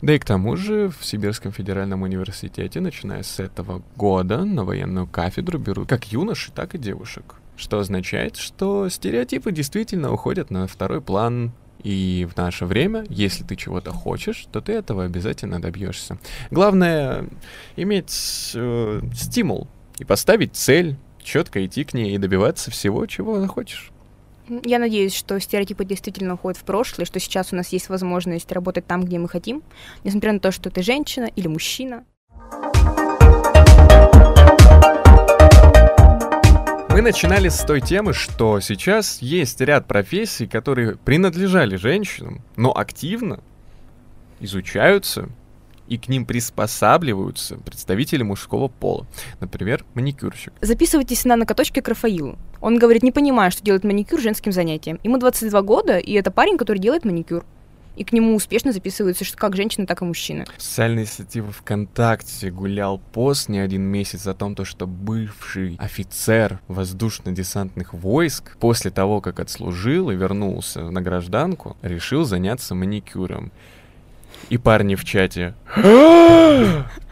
Да 0.03 0.15
и 0.15 0.19
к 0.19 0.25
тому 0.25 0.57
же 0.57 0.89
в 0.89 1.05
Сибирском 1.05 1.53
федеральном 1.53 2.03
университете, 2.03 2.81
начиная 2.81 3.23
с 3.23 3.41
этого 3.41 3.83
года, 3.97 4.45
на 4.45 4.65
военную 4.65 5.07
кафедру 5.07 5.59
берут 5.59 5.89
как 5.89 6.13
юношей, 6.13 6.53
так 6.55 6.75
и 6.75 6.79
девушек. 6.79 7.37
Что 7.57 7.79
означает, 7.79 8.37
что 8.37 8.89
стереотипы 8.91 9.53
действительно 9.53 10.13
уходят 10.13 10.51
на 10.51 10.67
второй 10.67 11.01
план, 11.01 11.53
и 11.83 12.27
в 12.31 12.37
наше 12.37 12.67
время, 12.67 13.05
если 13.09 13.45
ты 13.45 13.57
чего-то 13.57 13.93
хочешь, 13.93 14.47
то 14.51 14.61
ты 14.61 14.73
этого 14.73 15.05
обязательно 15.05 15.61
добьешься. 15.61 16.19
Главное 16.51 17.29
иметь 17.77 18.53
э, 18.55 19.01
стимул 19.15 19.69
и 19.99 20.05
поставить 20.05 20.57
цель, 20.57 20.97
четко 21.23 21.65
идти 21.65 21.85
к 21.85 21.95
ней 21.95 22.15
и 22.15 22.19
добиваться 22.19 22.71
всего, 22.71 23.07
чего 23.07 23.47
хочешь. 23.47 23.93
Я 24.49 24.79
надеюсь, 24.79 25.15
что 25.15 25.41
стереотипы 25.41 25.85
действительно 25.85 26.35
уходят 26.35 26.57
в 26.57 26.63
прошлое, 26.63 27.05
что 27.05 27.19
сейчас 27.19 27.53
у 27.53 27.57
нас 27.57 27.69
есть 27.71 27.89
возможность 27.89 28.53
работать 28.53 28.87
там, 28.87 29.05
где 29.05 29.19
мы 29.19 29.29
хотим, 29.29 29.63
несмотря 30.05 30.33
на 30.33 30.39
то, 30.39 30.53
что 30.53 30.71
ты 30.71 30.83
женщина 30.83 31.25
или 31.35 31.49
мужчина. 31.49 32.05
Мы 36.91 37.03
начинали 37.03 37.49
с 37.49 37.61
той 37.65 37.81
темы, 37.81 38.13
что 38.13 38.61
сейчас 38.61 39.21
есть 39.21 39.61
ряд 39.61 39.87
профессий, 39.87 40.47
которые 40.47 40.97
принадлежали 40.97 41.77
женщинам, 41.77 42.41
но 42.57 42.75
активно 42.75 43.41
изучаются 44.39 45.29
и 45.89 45.99
к 45.99 46.09
ним 46.09 46.27
приспосабливаются 46.27 47.57
представители 47.57 48.23
мужского 48.23 48.69
пола. 48.69 49.07
Например, 49.41 49.85
маникюрщик. 49.95 50.53
Записывайтесь 50.61 51.25
на 51.25 51.37
накаточке 51.37 51.83
к 51.83 51.89
Рафаилу. 51.89 52.39
Он 52.61 52.79
говорит, 52.79 53.03
не 53.03 53.13
понимая, 53.13 53.51
что 53.51 53.63
делает 53.63 53.85
маникюр 53.85 54.21
женским 54.21 54.53
занятием. 54.53 54.99
Ему 55.03 55.19
22 55.19 55.63
года, 55.63 55.99
и 55.99 56.13
это 56.13 56.31
парень, 56.31 56.57
который 56.59 56.79
делает 56.79 57.05
маникюр 57.05 57.45
и 57.97 58.05
к 58.05 58.13
нему 58.13 58.35
успешно 58.35 58.73
записываются 58.73 59.25
как 59.37 59.57
женщины, 59.57 59.87
так 59.87 60.03
и 60.03 60.05
мужчины. 60.05 60.45
В 60.57 60.63
социальной 60.63 61.07
сети 61.07 61.41
ВКонтакте 61.41 62.51
гулял 62.51 62.99
пост 62.99 63.49
не 63.49 63.59
один 63.59 63.83
месяц 63.83 64.27
о 64.27 64.35
том, 64.35 64.55
то, 64.55 64.65
что 64.65 64.87
бывший 64.87 65.77
офицер 65.79 66.61
воздушно-десантных 66.69 67.95
войск 67.95 68.57
после 68.59 68.91
того, 68.91 69.21
как 69.21 69.41
отслужил 69.41 70.11
и 70.11 70.15
вернулся 70.15 70.91
на 70.91 71.01
гражданку, 71.01 71.77
решил 71.83 72.25
заняться 72.25 72.75
маникюром. 72.75 73.51
И 74.49 74.59
парни 74.59 74.95
в 74.95 75.05
чате. 75.05 75.55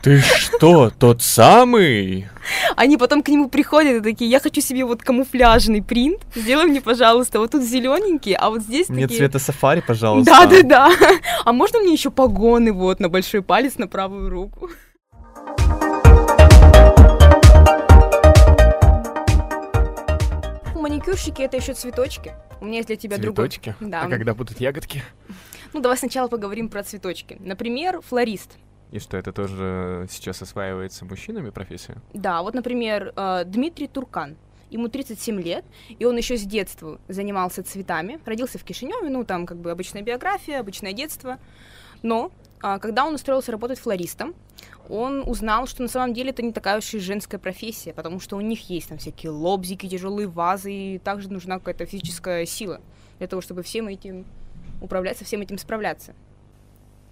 Ты 0.03 0.21
что, 0.21 0.91
тот 0.91 1.23
самый? 1.23 2.29
Они 2.77 2.99
потом 2.99 3.23
к 3.23 3.29
нему 3.29 3.49
приходят 3.49 3.97
и 3.97 4.01
такие, 4.01 4.31
я 4.31 4.39
хочу 4.39 4.61
себе 4.61 4.85
вот 4.85 5.03
камуфляжный 5.03 5.83
принт, 5.83 6.21
сделай 6.35 6.67
мне, 6.67 6.83
пожалуйста, 6.83 7.39
вот 7.39 7.53
тут 7.53 7.63
зелененький, 7.63 8.35
а 8.35 8.51
вот 8.51 8.63
здесь 8.63 8.91
Мне 8.91 9.05
такие... 9.05 9.19
цвета 9.19 9.39
сафари, 9.39 9.81
пожалуйста. 9.81 10.31
Да, 10.31 10.47
да, 10.47 10.63
да. 10.63 10.93
А 11.45 11.53
можно 11.53 11.81
мне 11.81 11.95
еще 11.95 12.11
погоны 12.11 12.73
вот 12.73 13.01
на 13.01 13.09
большой 13.09 13.41
палец, 13.41 13.79
на 13.79 13.89
правую 13.89 14.29
руку? 14.29 14.69
Маникюрщики 20.75 21.41
это 21.41 21.57
еще 21.57 21.73
цветочки. 21.73 22.35
У 22.61 22.67
меня 22.67 22.77
есть 22.77 22.89
для 22.89 22.97
тебя 22.97 23.17
другой. 23.17 23.49
Цветочки? 23.49 23.75
Да. 23.81 24.03
А 24.03 24.09
когда 24.09 24.35
будут 24.35 24.61
ягодки? 24.61 25.03
Ну, 25.75 25.81
давай 25.81 25.99
сначала 25.99 26.29
поговорим 26.29 26.69
про 26.69 26.85
цветочки. 26.85 27.37
Например, 27.41 28.01
флорист. 28.01 28.59
И 28.93 29.01
что, 29.01 29.17
это 29.17 29.33
тоже 29.33 30.07
сейчас 30.09 30.41
осваивается 30.41 31.05
мужчинами 31.05 31.51
профессия? 31.51 31.97
Да, 32.13 32.43
вот, 32.43 32.55
например, 32.55 33.13
э, 33.17 33.43
Дмитрий 33.45 33.89
Туркан. 33.89 34.37
Ему 34.71 34.87
37 34.89 35.41
лет, 35.43 35.65
и 35.99 36.05
он 36.05 36.17
еще 36.17 36.37
с 36.37 36.43
детства 36.43 37.01
занимался 37.09 37.65
цветами. 37.65 38.21
Родился 38.25 38.57
в 38.59 38.63
Кишиневе, 38.63 39.11
ну, 39.11 39.25
там 39.25 39.47
как 39.47 39.57
бы 39.57 39.73
обычная 39.73 40.03
биография, 40.03 40.61
обычное 40.61 40.93
детство. 40.93 41.41
Но 42.03 42.31
а, 42.61 42.79
когда 42.79 43.05
он 43.05 43.15
устроился 43.15 43.51
работать 43.51 43.81
флористом, 43.81 44.33
он 44.89 45.25
узнал, 45.27 45.67
что 45.67 45.83
на 45.83 45.89
самом 45.89 46.15
деле 46.15 46.31
это 46.31 46.43
не 46.43 46.53
такая 46.53 46.79
уж 46.79 46.95
и 46.95 47.01
женская 47.01 47.39
профессия, 47.39 47.93
потому 47.93 48.21
что 48.21 48.37
у 48.37 48.41
них 48.41 48.71
есть 48.71 48.91
там 48.91 48.99
всякие 48.99 49.31
лобзики, 49.31 49.89
тяжелые 49.89 50.29
вазы, 50.29 50.73
и 50.73 50.99
также 50.99 51.33
нужна 51.33 51.59
какая-то 51.59 51.85
физическая 51.85 52.47
сила 52.47 52.81
для 53.19 53.27
того, 53.27 53.43
чтобы 53.43 53.65
всем 53.65 53.89
этим 53.89 54.25
управлять, 54.85 55.19
со 55.19 55.25
всем 55.25 55.41
этим 55.41 55.59
справляться. 55.59 56.15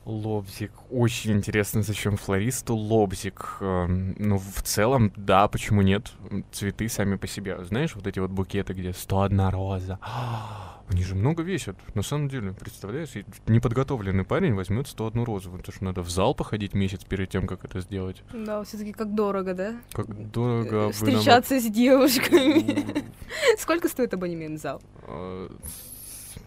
Лобзик. 0.04 0.72
Очень 0.90 1.32
интересно, 1.32 1.82
зачем 1.82 2.16
флористу 2.16 2.74
лобзик. 2.74 3.58
Эм, 3.60 4.16
ну, 4.18 4.38
в 4.38 4.62
целом, 4.62 5.12
да, 5.16 5.46
почему 5.46 5.82
нет? 5.82 6.12
Цветы 6.50 6.88
сами 6.88 7.16
по 7.16 7.28
себе. 7.28 7.64
Знаешь, 7.64 7.94
вот 7.94 8.06
эти 8.06 8.18
вот 8.18 8.30
букеты, 8.30 8.72
где 8.72 8.92
101 8.92 9.48
роза. 9.50 10.00
Они 10.88 11.04
же 11.04 11.14
много 11.14 11.44
весят. 11.44 11.76
На 11.94 12.02
самом 12.02 12.28
деле, 12.28 12.52
представляешь, 12.52 13.10
неподготовленный 13.46 14.24
парень 14.24 14.54
возьмет 14.54 14.88
101 14.88 15.22
розу. 15.22 15.56
Это 15.56 15.70
же 15.70 15.78
надо 15.84 16.02
в 16.02 16.10
зал 16.10 16.34
походить 16.34 16.74
месяц 16.74 17.04
перед 17.04 17.30
тем, 17.30 17.46
как 17.46 17.64
это 17.64 17.80
сделать. 17.80 18.24
Да, 18.32 18.64
все-таки 18.64 18.92
как 18.92 19.14
дорого, 19.14 19.54
да? 19.54 19.76
Как 19.92 20.30
дорого. 20.32 20.90
Встречаться 20.90 21.60
с 21.60 21.64
девушками. 21.64 23.04
Сколько 23.58 23.88
стоит 23.88 24.12
абонемент 24.12 24.58
в 24.58 24.62
зал? 24.62 24.82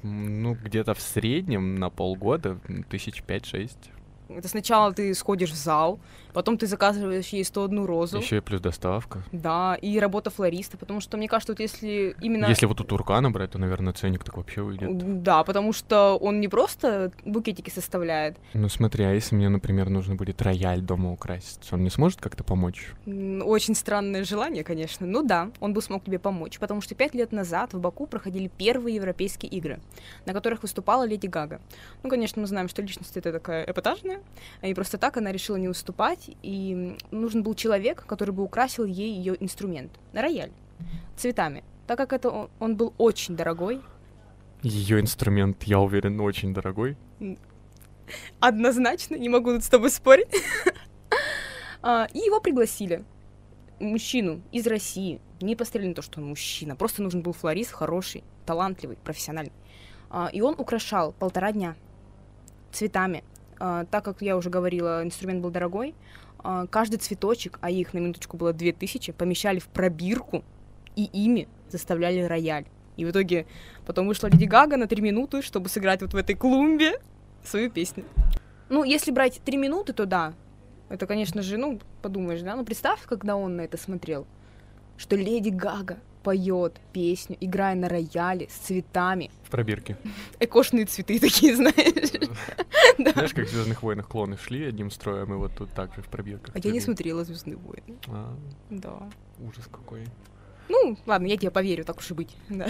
Ну, 0.08 0.54
где-то 0.54 0.94
в 0.94 1.02
среднем 1.02 1.76
на 1.76 1.90
полгода 1.90 2.60
тысяч 2.90 3.24
пять-шесть. 3.24 3.90
Это 4.30 4.48
сначала 4.48 4.94
ты 4.94 5.14
сходишь 5.14 5.52
в 5.52 5.56
зал, 5.56 6.00
потом 6.34 6.58
ты 6.58 6.68
заказываешь 6.68 7.28
ей 7.30 7.44
101 7.44 7.86
розу. 7.86 8.18
Еще 8.18 8.38
и 8.38 8.40
плюс 8.40 8.62
доставка. 8.62 9.24
Да, 9.32 9.76
и 9.82 10.00
работа 10.00 10.30
флориста, 10.30 10.78
потому 10.78 11.00
что 11.02 11.18
мне 11.18 11.28
кажется, 11.28 11.54
вот 11.54 11.60
если 11.60 12.16
именно... 12.22 12.48
Если 12.48 12.66
вот 12.66 12.82
у 12.82 12.84
Туркана 12.84 13.32
брать, 13.32 13.52
то, 13.52 13.58
наверное, 13.58 13.94
ценник 13.94 14.24
так 14.24 14.38
вообще 14.38 14.62
выйдет. 14.62 15.24
Да, 15.24 15.44
потому 15.44 15.74
что 15.74 16.18
он 16.18 16.40
не 16.40 16.48
просто 16.48 17.12
букетики 17.26 17.70
составляет. 17.70 18.38
Ну 18.54 18.70
смотри, 18.70 19.06
а 19.06 19.14
если 19.14 19.36
мне, 19.36 19.50
например, 19.50 19.90
нужно 19.90 20.16
будет 20.16 20.42
рояль 20.42 20.82
дома 20.82 21.12
украсить, 21.12 21.68
он 21.72 21.84
не 21.84 21.90
сможет 21.90 22.22
как-то 22.22 22.44
помочь? 22.44 22.94
Очень 23.06 23.76
странное 23.76 24.24
желание, 24.24 24.64
конечно. 24.64 25.06
Ну 25.06 25.24
да, 25.24 25.52
он 25.60 25.74
бы 25.74 25.82
смог 25.82 26.04
тебе 26.04 26.20
помочь, 26.20 26.60
потому 26.60 26.82
что 26.82 26.96
пять 26.96 27.14
лет 27.14 27.32
назад 27.32 27.74
в 27.74 27.80
Баку 27.80 28.08
проходили 28.08 28.48
первые 28.48 28.96
европейские 28.96 29.52
игры, 29.52 29.80
на 30.26 30.34
которых 30.34 30.62
выступала 30.64 31.06
Леди 31.06 31.28
Гага. 31.28 31.62
Ну, 32.04 32.10
конечно, 32.10 32.42
мы 32.42 32.48
знаем, 32.48 32.68
что 32.68 32.82
личность 32.82 33.16
это 33.18 33.32
такая 33.32 33.64
эпатажная, 33.66 34.15
и 34.62 34.74
просто 34.74 34.98
так 34.98 35.18
она 35.18 35.32
решила 35.32 35.58
не 35.58 35.68
уступать, 35.68 36.30
и 36.42 36.98
нужен 37.12 37.44
был 37.44 37.54
человек, 37.54 38.06
который 38.06 38.32
бы 38.32 38.44
украсил 38.44 38.86
ей 38.86 39.14
ее 39.14 39.36
инструмент, 39.40 39.92
рояль, 40.14 40.52
цветами. 41.16 41.64
Так 41.88 41.98
как 41.98 42.14
это 42.14 42.50
он 42.60 42.76
был 42.76 42.94
очень 42.98 43.36
дорогой. 43.36 43.82
Ее 44.62 45.00
инструмент, 45.00 45.64
я 45.64 45.80
уверен, 45.80 46.20
очень 46.20 46.54
дорогой. 46.54 46.98
Однозначно, 48.40 49.16
не 49.16 49.30
могу 49.30 49.54
тут 49.54 49.64
с 49.64 49.70
тобой 49.70 49.90
спорить. 49.90 50.28
А, 51.88 52.08
и 52.14 52.18
его 52.18 52.42
пригласили. 52.42 53.06
Мужчину 53.80 54.42
из 54.52 54.66
России. 54.66 55.22
Не 55.40 55.56
посмотрели 55.56 55.90
на 55.90 55.94
то, 55.94 56.02
что 56.02 56.20
он 56.20 56.30
мужчина. 56.30 56.76
Просто 56.76 57.04
нужен 57.04 57.22
был 57.22 57.32
флорист 57.32 57.74
хороший, 57.74 58.24
талантливый, 58.48 58.98
профессиональный. 59.04 59.54
А, 60.10 60.32
и 60.34 60.42
он 60.42 60.56
украшал 60.58 61.12
полтора 61.12 61.52
дня 61.52 61.76
цветами. 62.72 63.24
А, 63.60 63.86
так 63.86 64.04
как 64.04 64.22
я 64.22 64.38
уже 64.38 64.50
говорила, 64.50 65.04
инструмент 65.04 65.42
был 65.42 65.50
дорогой, 65.50 65.96
каждый 66.70 66.98
цветочек, 66.98 67.58
а 67.62 67.72
их 67.72 67.94
на 67.94 67.98
минуточку 67.98 68.38
было 68.38 68.54
две 68.54 68.72
тысячи, 68.72 69.12
помещали 69.12 69.60
в 69.60 69.68
пробирку 69.68 70.44
и 70.96 71.06
ими 71.06 71.48
заставляли 71.70 72.22
рояль. 72.22 72.66
И 72.98 73.06
в 73.06 73.12
итоге 73.12 73.48
потом 73.86 74.08
вышла 74.08 74.28
Леди 74.28 74.46
Гага 74.46 74.78
на 74.78 74.88
три 74.88 75.02
минуты, 75.02 75.42
чтобы 75.42 75.70
сыграть 75.70 76.02
вот 76.02 76.14
в 76.14 76.16
этой 76.16 76.36
клумбе 76.36 77.00
свою 77.44 77.72
песню. 77.72 78.06
Ну, 78.70 78.84
если 78.84 79.12
брать 79.12 79.42
три 79.44 79.58
минуты, 79.58 79.94
то 79.94 80.06
да. 80.06 80.34
Это, 80.88 81.08
конечно 81.08 81.42
же, 81.42 81.58
ну, 81.58 81.80
подумаешь, 82.02 82.42
да? 82.42 82.56
Ну, 82.56 82.64
представь, 82.64 83.02
когда 83.06 83.36
он 83.36 83.56
на 83.56 83.62
это 83.62 83.78
смотрел, 83.78 84.28
что 84.98 85.16
Леди 85.16 85.50
Гага 85.50 85.98
поет 86.26 86.82
песню, 86.92 87.38
играя 87.40 87.76
на 87.76 87.88
рояле 87.88 88.48
с 88.50 88.54
цветами. 88.54 89.30
В 89.44 89.52
пробирке. 89.52 89.96
Экошные 90.40 90.86
цветы 90.88 91.20
такие, 91.20 91.56
знаешь. 91.56 92.10
Знаешь, 92.98 93.34
как 93.34 93.46
в 93.46 93.50
Звездных 93.52 93.84
войнах 93.84 94.08
клоны 94.08 94.36
шли 94.38 94.66
одним 94.66 94.90
строем, 94.90 95.32
и 95.34 95.38
вот 95.38 95.52
тут 95.56 95.72
также 95.74 96.02
в 96.02 96.08
пробирках. 96.08 96.56
А 96.56 96.60
я 96.60 96.72
не 96.72 96.80
смотрела 96.80 97.24
Звездные 97.24 97.58
войны. 97.58 97.98
А, 98.08 98.36
Да. 98.72 99.08
ужас 99.40 99.68
какой. 99.72 100.06
Ну, 100.68 100.98
ладно, 101.06 101.28
я 101.28 101.38
тебе 101.38 101.52
поверю, 101.52 101.86
так 101.86 102.00
уж 102.00 102.10
и 102.10 102.14
быть. 102.16 102.36
Да. 102.50 102.66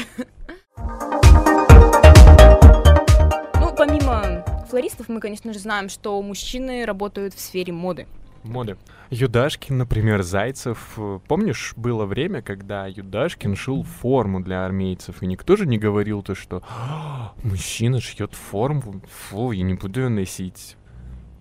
Ну, 3.61 3.73
помимо 3.77 4.43
флористов, 4.69 5.07
мы, 5.07 5.21
конечно 5.21 5.53
же, 5.53 5.59
знаем, 5.59 5.87
что 5.87 6.21
мужчины 6.21 6.85
работают 6.85 7.33
в 7.33 7.39
сфере 7.39 7.71
моды. 7.71 8.05
Моды. 8.45 8.77
Юдашкин, 9.09 9.77
например, 9.77 10.23
Зайцев. 10.23 10.97
Помнишь, 11.27 11.73
было 11.75 12.05
время, 12.05 12.41
когда 12.41 12.87
Юдашкин 12.87 13.55
шил 13.55 13.83
форму 13.83 14.41
для 14.41 14.65
армейцев, 14.65 15.21
и 15.21 15.27
никто 15.27 15.55
же 15.55 15.65
не 15.65 15.77
говорил 15.77 16.21
то, 16.21 16.35
что 16.35 16.63
«А, 16.69 17.33
мужчина 17.43 17.99
шьет 17.99 18.33
форму, 18.33 19.01
фу, 19.09 19.51
я 19.51 19.63
не 19.63 19.73
буду 19.73 20.01
ее 20.01 20.09
носить. 20.09 20.77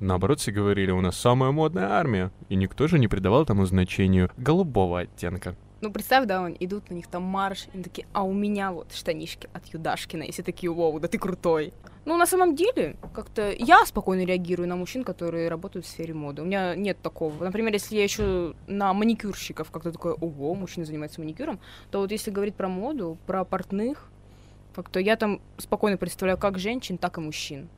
Наоборот, 0.01 0.41
все 0.41 0.53
говорили, 0.53 0.91
у 0.91 1.01
нас 1.01 1.17
самая 1.17 1.51
модная 1.53 1.89
армия, 1.91 2.31
и 2.49 2.57
никто 2.57 2.87
же 2.89 2.99
не 2.99 3.09
придавал 3.09 3.47
тому 3.47 3.65
значению 3.65 4.31
голубого 4.37 5.01
оттенка. 5.01 5.57
Ну, 5.81 5.93
представь, 5.93 6.27
да, 6.27 6.45
они 6.45 6.57
идут, 6.61 6.91
на 6.91 6.95
них 6.95 7.07
там 7.07 7.23
марш, 7.23 7.67
и 7.67 7.75
они 7.75 7.85
такие, 7.85 8.07
а 8.13 8.23
у 8.23 8.33
меня 8.33 8.73
вот 8.73 8.93
штанишки 8.93 9.49
от 9.53 9.67
Юдашкина, 9.67 10.23
и 10.23 10.33
все 10.33 10.43
такие, 10.43 10.73
вау, 10.73 10.99
да 10.99 11.09
ты 11.09 11.19
крутой. 11.19 11.73
Ну, 12.05 12.19
на 12.19 12.27
самом 12.27 12.55
деле, 12.55 12.97
как-то 13.15 13.51
я 13.51 13.85
спокойно 13.87 14.27
реагирую 14.27 14.69
на 14.69 14.77
мужчин, 14.77 15.05
которые 15.05 15.49
работают 15.49 15.87
в 15.87 15.89
сфере 15.89 16.13
моды. 16.13 16.43
У 16.43 16.45
меня 16.45 16.75
нет 16.75 16.99
такого. 17.01 17.43
Например, 17.43 17.73
если 17.73 17.97
я 17.97 18.03
еще 18.03 18.55
на 18.67 18.93
маникюрщиков 18.93 19.71
как-то 19.71 19.91
такое, 19.91 20.13
ого, 20.13 20.55
мужчина 20.55 20.85
занимается 20.85 21.21
маникюром, 21.21 21.61
то 21.91 22.01
вот 22.01 22.11
если 22.11 22.31
говорить 22.31 22.55
про 22.55 22.69
моду, 22.69 23.17
про 23.27 23.45
портных, 23.45 24.11
как-то 24.75 25.01
я 25.01 25.17
там 25.17 25.41
спокойно 25.57 25.97
представляю 25.97 26.37
как 26.37 26.59
женщин, 26.59 26.99
так 26.99 27.17
и 27.17 27.21
мужчин. 27.21 27.69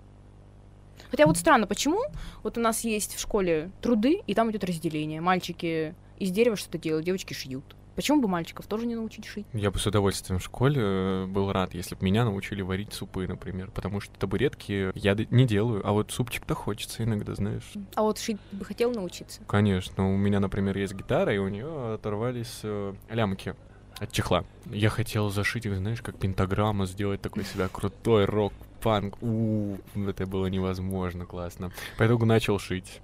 Хотя 1.10 1.26
вот 1.26 1.36
странно, 1.36 1.66
почему 1.66 2.00
вот 2.42 2.58
у 2.58 2.60
нас 2.60 2.80
есть 2.82 3.14
в 3.14 3.20
школе 3.20 3.70
труды, 3.80 4.22
и 4.26 4.34
там 4.34 4.50
идет 4.50 4.64
разделение. 4.64 5.20
Мальчики 5.20 5.94
из 6.18 6.30
дерева 6.30 6.56
что-то 6.56 6.78
делают, 6.78 7.06
девочки 7.06 7.32
шьют. 7.32 7.76
Почему 7.96 8.20
бы 8.20 8.28
мальчиков 8.28 8.66
тоже 8.66 8.86
не 8.86 8.94
научить 8.94 9.24
шить? 9.24 9.46
Я 9.54 9.70
бы 9.70 9.78
с 9.78 9.86
удовольствием 9.86 10.38
в 10.38 10.44
школе 10.44 10.80
э, 10.82 11.26
был 11.26 11.50
рад, 11.50 11.72
если 11.72 11.94
бы 11.94 12.04
меня 12.04 12.24
научили 12.24 12.60
варить 12.60 12.92
супы, 12.92 13.26
например, 13.26 13.70
потому 13.70 14.00
что 14.00 14.14
табуретки 14.18 14.92
я 14.94 15.16
не 15.30 15.46
делаю, 15.46 15.80
а 15.82 15.92
вот 15.92 16.12
супчик-то 16.12 16.54
хочется 16.54 17.04
иногда, 17.04 17.34
знаешь. 17.34 17.72
А 17.94 18.02
вот 18.02 18.18
шить 18.18 18.36
ты 18.50 18.56
бы 18.56 18.66
хотел 18.66 18.92
научиться? 18.92 19.40
Конечно, 19.46 20.12
у 20.12 20.16
меня, 20.16 20.40
например, 20.40 20.76
есть 20.76 20.94
гитара, 20.94 21.34
и 21.34 21.38
у 21.38 21.48
нее 21.48 21.94
оторвались 21.94 22.60
э, 22.62 22.94
лямки 23.08 23.54
от 23.98 24.12
чехла. 24.12 24.44
Я 24.66 24.90
хотел 24.90 25.30
зашить 25.30 25.64
их, 25.64 25.76
знаешь, 25.76 26.02
как 26.02 26.18
пентаграмма, 26.18 26.84
сделать 26.84 27.22
такой 27.22 27.44
себя 27.52 27.68
крутой 27.68 28.26
рок, 28.26 28.52
панк. 28.82 29.22
У, 29.22 29.78
это 29.94 30.26
было 30.26 30.46
невозможно 30.46 31.24
классно. 31.24 31.72
По 31.96 32.06
итогу 32.06 32.26
начал 32.26 32.58
шить. 32.58 33.00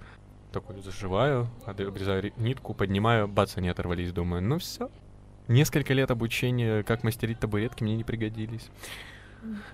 Такой 0.53 0.79
зашиваю, 0.81 1.49
од- 1.65 1.79
обрезаю 1.81 2.31
нитку, 2.37 2.75
поднимаю, 2.75 3.27
бац, 3.27 3.57
они 3.57 3.69
оторвались, 3.69 4.11
думаю, 4.13 4.43
ну 4.43 4.59
все. 4.59 4.91
Несколько 5.47 5.93
лет 5.95 6.11
обучения, 6.11 6.83
как 6.83 7.03
мастерить 7.03 7.39
табуретки, 7.39 7.83
мне 7.83 7.95
не 7.97 8.03
пригодились. 8.03 8.69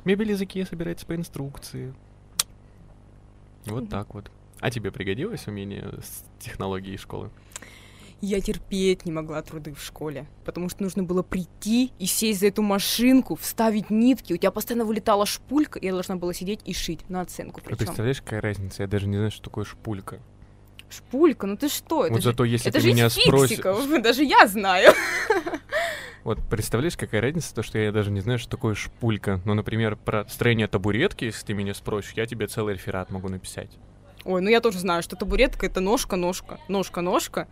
Мебель 0.05 0.31
из 0.31 0.41
Икеи 0.41 0.63
собирается 0.63 1.05
по 1.05 1.15
инструкции. 1.15 1.93
Вот 3.65 3.81
Мгм. 3.83 3.87
так 3.87 4.13
вот. 4.13 4.31
А 4.61 4.71
тебе 4.71 4.89
пригодилось 4.91 5.47
умение 5.47 5.83
с 6.01 6.23
технологией 6.39 6.97
школы? 6.97 7.29
Я 8.21 8.39
терпеть 8.41 9.05
не 9.05 9.11
могла 9.11 9.41
труды 9.41 9.73
в 9.73 9.81
школе, 9.81 10.27
потому 10.45 10.69
что 10.69 10.83
нужно 10.83 11.03
было 11.03 11.23
прийти 11.23 11.91
и 11.99 12.05
сесть 12.05 12.39
за 12.39 12.47
эту 12.47 12.61
машинку, 12.61 13.35
вставить 13.35 13.89
нитки. 13.89 14.31
У 14.33 14.37
тебя 14.37 14.51
постоянно 14.51 14.85
вылетала 14.85 15.25
шпулька, 15.25 15.77
и 15.79 15.85
я 15.85 15.91
должна 15.91 16.15
была 16.15 16.33
сидеть 16.33 16.61
и 16.65 16.73
шить 16.73 17.09
на 17.09 17.21
оценку. 17.21 17.59
А 17.59 17.63
Причем 17.65 17.77
представляешь, 17.77 18.21
какая 18.21 18.41
разница? 18.41 18.83
Я 18.83 18.87
даже 18.87 19.07
не 19.07 19.17
знаю, 19.17 19.31
что 19.31 19.43
такое 19.43 19.65
шпулька. 19.65 20.19
Шпулька, 20.89 21.47
ну 21.47 21.57
ты 21.57 21.69
что? 21.69 22.05
Это 22.05 22.13
вот 22.13 22.21
же, 22.23 22.29
зато 22.31 22.45
если 22.45 22.69
это 22.69 22.79
ты 22.79 22.83
же 22.83 22.93
меня 22.93 23.09
спросишь... 23.09 23.59
даже 24.03 24.23
я 24.23 24.47
знаю. 24.47 24.93
Вот 26.25 26.37
представляешь, 26.49 26.97
какая 26.97 27.21
разница, 27.21 27.55
то, 27.55 27.63
что 27.63 27.79
я 27.79 27.93
даже 27.93 28.11
не 28.11 28.19
знаю, 28.19 28.39
что 28.39 28.49
такое 28.49 28.75
шпулька. 28.75 29.39
Ну, 29.45 29.53
например, 29.53 29.95
про 29.95 30.27
строение 30.27 30.67
табуретки, 30.67 31.25
если 31.25 31.45
ты 31.45 31.53
меня 31.53 31.73
спросишь, 31.73 32.11
я 32.13 32.25
тебе 32.25 32.45
целый 32.47 32.73
реферат 32.73 33.09
могу 33.09 33.29
написать. 33.29 33.69
Ой, 34.25 34.41
ну 34.41 34.49
я 34.49 34.59
тоже 34.59 34.79
знаю, 34.79 35.01
что 35.01 35.15
табуретка 35.15 35.65
это 35.65 35.79
ножка-ножка, 35.79 36.59
ножка-ножка, 36.67 37.47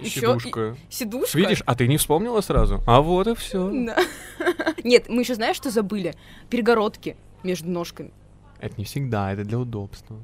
Ещё 0.00 0.36
и- 0.36 0.40
Сидушка. 0.40 0.76
сидушка. 0.88 1.38
Видишь, 1.38 1.62
а 1.66 1.74
ты 1.74 1.86
не 1.86 1.98
вспомнила 1.98 2.40
сразу? 2.40 2.82
А 2.86 3.00
вот 3.00 3.26
и 3.26 3.34
все. 3.34 3.70
Да. 3.70 3.98
Нет, 4.84 5.08
мы 5.08 5.22
еще 5.22 5.34
знаешь, 5.34 5.56
что 5.56 5.70
забыли? 5.70 6.14
Перегородки 6.48 7.16
между 7.42 7.70
ножками. 7.70 8.10
Это 8.58 8.74
не 8.78 8.84
всегда, 8.84 9.32
это 9.32 9.44
для 9.44 9.58
удобства. 9.58 10.18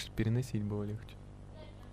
Чтобы 0.00 0.16
переносить 0.16 0.62
было 0.62 0.84
легче. 0.84 1.14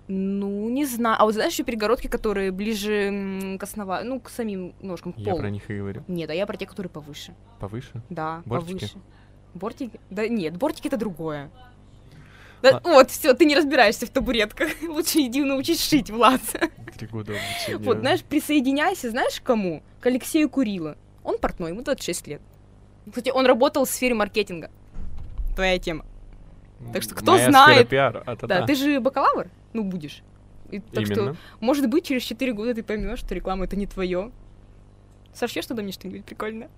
Ну, 0.08 0.70
не 0.70 0.86
знаю. 0.86 1.16
А 1.20 1.26
вот 1.26 1.34
знаешь 1.34 1.54
еще 1.54 1.64
перегородки, 1.64 2.08
которые 2.08 2.52
ближе 2.52 3.58
к 3.60 3.64
основа... 3.64 4.02
ну, 4.04 4.20
к 4.20 4.30
самим 4.30 4.74
ножкам, 4.82 5.14
к 5.14 5.18
Я 5.18 5.32
полу? 5.32 5.40
про 5.40 5.50
них 5.50 5.70
и 5.70 5.78
говорю. 5.78 6.04
Нет, 6.08 6.30
а 6.30 6.34
я 6.34 6.46
про 6.46 6.58
те, 6.58 6.66
которые 6.66 6.90
повыше. 6.90 7.34
Повыше? 7.60 8.02
Да, 8.10 8.42
Бортики? 8.46 8.74
повыше. 8.80 8.98
Бортики? 9.54 10.00
Да 10.10 10.28
нет, 10.28 10.58
бортики 10.58 10.88
это 10.88 10.98
другое. 10.98 11.50
Да, 12.62 12.78
А- 12.78 12.90
Вот, 12.90 13.10
все, 13.10 13.34
ты 13.34 13.46
не 13.46 13.56
разбираешься 13.56 14.06
в 14.06 14.10
табуретках. 14.10 14.70
Лучше 14.88 15.20
иди 15.20 15.44
научись 15.44 15.82
шить, 15.84 16.10
Влад. 16.10 16.42
Три 16.98 17.08
года 17.08 17.34
обучения. 17.34 17.84
Вот, 17.86 18.00
знаешь, 18.00 18.24
присоединяйся, 18.24 19.10
знаешь, 19.12 19.40
к 19.40 19.44
кому? 19.44 19.82
К 20.00 20.08
Алексею 20.08 20.50
Курила. 20.50 20.98
Он 21.24 21.38
портной, 21.38 21.72
ему 21.72 21.82
26 21.84 22.28
лет. 22.28 22.42
Кстати, 23.08 23.30
он 23.30 23.46
работал 23.46 23.86
в 23.86 23.90
сфере 23.90 24.14
маркетинга. 24.14 24.70
Твоя 25.56 25.80
тема. 25.80 26.06
Так 26.94 27.04
что 27.04 27.15
кто 27.15 27.34
Моя 27.34 27.50
знает? 27.50 27.89
пиара, 27.89 28.24
а-та-та. 28.26 28.60
Да, 28.60 28.65
ты 28.65 28.76
же 28.76 29.00
бакалавр? 29.00 29.50
Ну, 29.74 29.84
будешь. 29.84 30.24
И 30.70 30.80
так 30.80 31.06
Именно. 31.06 31.34
что, 31.34 31.36
может 31.60 31.89
быть, 31.89 32.06
через 32.06 32.24
4 32.24 32.54
года 32.54 32.74
ты 32.74 32.84
поймешь, 32.84 33.20
что 33.20 33.36
реклама 33.36 33.65
это 33.65 33.76
не 33.76 33.88
твое. 33.88 34.32
Сошьешь 35.34 35.65
туда 35.65 35.82
мне 35.84 35.91
что-нибудь 35.91 36.26
прикольное? 36.26 36.70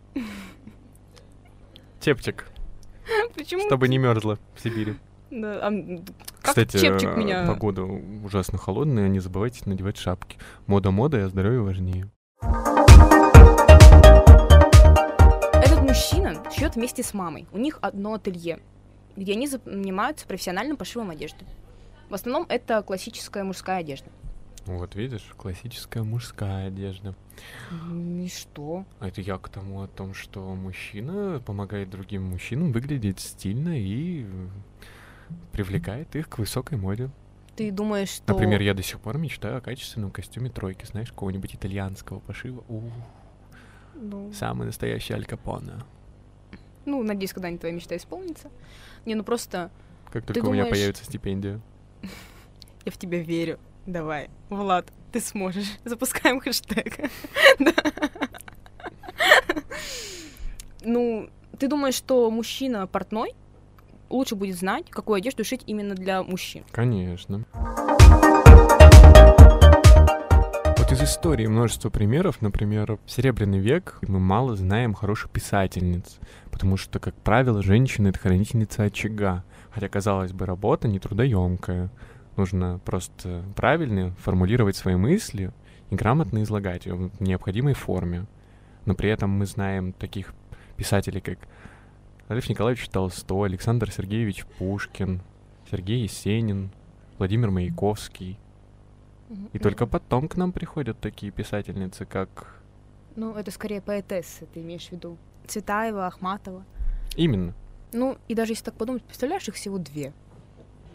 Тепчик, 1.99 2.47
Почему? 3.35 3.65
чтобы 3.65 3.87
не 3.87 3.97
мерзла 3.97 4.37
в 4.55 4.61
Сибири. 4.61 4.95
Да, 5.31 5.67
а, 5.67 5.71
Кстати, 6.41 6.77
чепчик 6.77 7.09
э, 7.09 7.15
меня... 7.15 7.45
погода 7.47 7.83
ужасно 7.83 8.59
холодная, 8.59 9.07
не 9.07 9.19
забывайте 9.19 9.61
надевать 9.65 9.97
шапки. 9.97 10.37
Мода 10.67 10.91
мода, 10.91 11.25
а 11.25 11.29
здоровье 11.29 11.61
важнее. 11.61 12.11
Этот 15.53 15.81
мужчина 15.81 16.35
шьет 16.55 16.75
вместе 16.75 17.01
с 17.01 17.13
мамой. 17.15 17.47
У 17.51 17.57
них 17.57 17.79
одно 17.81 18.13
ателье. 18.13 18.59
Где 19.15 19.33
они 19.33 19.47
занимаются 19.47 20.27
профессиональным 20.27 20.77
пошивом 20.77 21.09
одежды. 21.09 21.45
В 22.09 22.13
основном 22.13 22.45
это 22.49 22.81
классическая 22.81 23.43
мужская 23.43 23.77
одежда. 23.77 24.09
Вот 24.65 24.95
видишь, 24.95 25.33
классическая 25.35 26.03
мужская 26.03 26.67
одежда. 26.67 27.15
И 27.91 28.29
что? 28.33 28.85
Это 29.01 29.19
я 29.19 29.37
к 29.37 29.49
тому 29.49 29.81
о 29.81 29.87
том, 29.87 30.13
что 30.13 30.39
мужчина 30.55 31.41
помогает 31.45 31.89
другим 31.89 32.23
мужчинам 32.23 32.71
выглядеть 32.71 33.19
стильно 33.19 33.77
и 33.77 34.25
привлекает 35.51 36.15
их 36.15 36.29
к 36.29 36.37
высокой 36.37 36.77
моде. 36.77 37.09
Ты 37.55 37.71
думаешь, 37.71 38.09
что... 38.09 38.33
Например, 38.33 38.61
я 38.61 38.73
до 38.73 38.81
сих 38.81 38.99
пор 38.99 39.17
мечтаю 39.17 39.57
о 39.57 39.61
качественном 39.61 40.11
костюме 40.11 40.49
тройки, 40.49 40.85
знаешь, 40.85 41.09
какого-нибудь 41.09 41.55
итальянского 41.55 42.19
пошива. 42.19 42.63
У, 42.69 42.83
Ну, 43.95 44.31
самый 44.33 44.65
настоящий 44.65 45.13
Аль 45.13 45.25
Капоне. 45.25 45.73
Ну, 46.85 47.03
надеюсь, 47.03 47.33
когда-нибудь 47.33 47.61
твоя 47.61 47.75
мечта 47.75 47.95
исполнится. 47.95 48.49
Не, 49.05 49.15
ну 49.15 49.23
просто 49.23 49.71
Как 50.11 50.25
только 50.25 50.39
у 50.39 50.51
меня 50.51 50.63
думаешь- 50.63 50.69
появится 50.71 51.05
стипендия. 51.05 51.59
я 52.85 52.91
в 52.91 52.97
тебя 52.97 53.19
верю. 53.19 53.59
Давай, 53.85 54.29
Влад, 54.49 54.91
ты 55.11 55.19
сможешь. 55.19 55.67
Запускаем 55.85 56.39
хэштег. 56.39 56.99
Ну, 60.85 61.29
ты 61.59 61.69
думаешь, 61.69 61.95
что 61.95 62.29
мужчина 62.29 62.87
портной 62.87 63.33
лучше 64.09 64.35
будет 64.35 64.57
знать, 64.57 64.89
какую 64.89 65.15
одежду 65.15 65.45
шить 65.45 65.63
именно 65.65 65.95
для 65.95 66.23
мужчин? 66.23 66.65
Конечно. 66.71 67.45
Вот 67.53 67.92
истории 71.03 71.47
множество 71.47 71.89
примеров. 71.89 72.41
Например, 72.41 72.97
в 73.05 73.11
Серебряный 73.11 73.59
век 73.59 73.99
мы 74.07 74.19
мало 74.19 74.55
знаем 74.55 74.93
хороших 74.93 75.31
писательниц, 75.31 76.19
потому 76.49 76.77
что, 76.77 76.99
как 76.99 77.13
правило, 77.15 77.61
женщина— 77.61 78.07
это 78.09 78.19
хранительница 78.19 78.83
очага. 78.83 79.43
Хотя, 79.71 79.89
казалось 79.89 80.31
бы, 80.31 80.45
работа 80.45 80.87
нетрудоемкая. 80.87 81.89
Нужно 82.37 82.79
просто 82.85 83.43
правильно 83.55 84.15
формулировать 84.19 84.77
свои 84.77 84.95
мысли 84.95 85.51
и 85.89 85.95
грамотно 85.95 86.41
излагать 86.43 86.85
ее 86.85 86.95
в 86.95 87.21
необходимой 87.21 87.73
форме. 87.73 88.25
Но 88.85 88.95
при 88.95 89.09
этом 89.09 89.29
мы 89.29 89.45
знаем 89.45 89.91
таких 89.93 90.33
писателей, 90.77 91.19
как 91.19 91.39
Лев 92.29 92.47
Николаевич 92.49 92.87
Толстой, 92.87 93.49
Александр 93.49 93.91
Сергеевич 93.91 94.45
Пушкин, 94.57 95.21
Сергей 95.69 96.03
Есенин, 96.03 96.71
Владимир 97.17 97.51
Маяковский. 97.51 98.37
И 99.53 99.59
только 99.59 99.85
потом 99.87 100.27
к 100.27 100.35
нам 100.35 100.51
приходят 100.51 100.99
такие 100.99 101.31
писательницы, 101.31 102.05
как... 102.05 102.61
Ну, 103.15 103.35
это 103.35 103.51
скорее 103.51 103.81
поэтессы, 103.81 104.47
ты 104.53 104.61
имеешь 104.61 104.87
в 104.87 104.91
виду. 104.91 105.17
Цветаева, 105.47 106.07
Ахматова. 106.07 106.63
Именно. 107.15 107.53
Ну, 107.91 108.17
и 108.27 108.33
даже 108.35 108.53
если 108.53 108.63
так 108.65 108.73
подумать, 108.73 109.03
представляешь, 109.03 109.47
их 109.47 109.55
всего 109.55 109.77
две. 109.77 110.13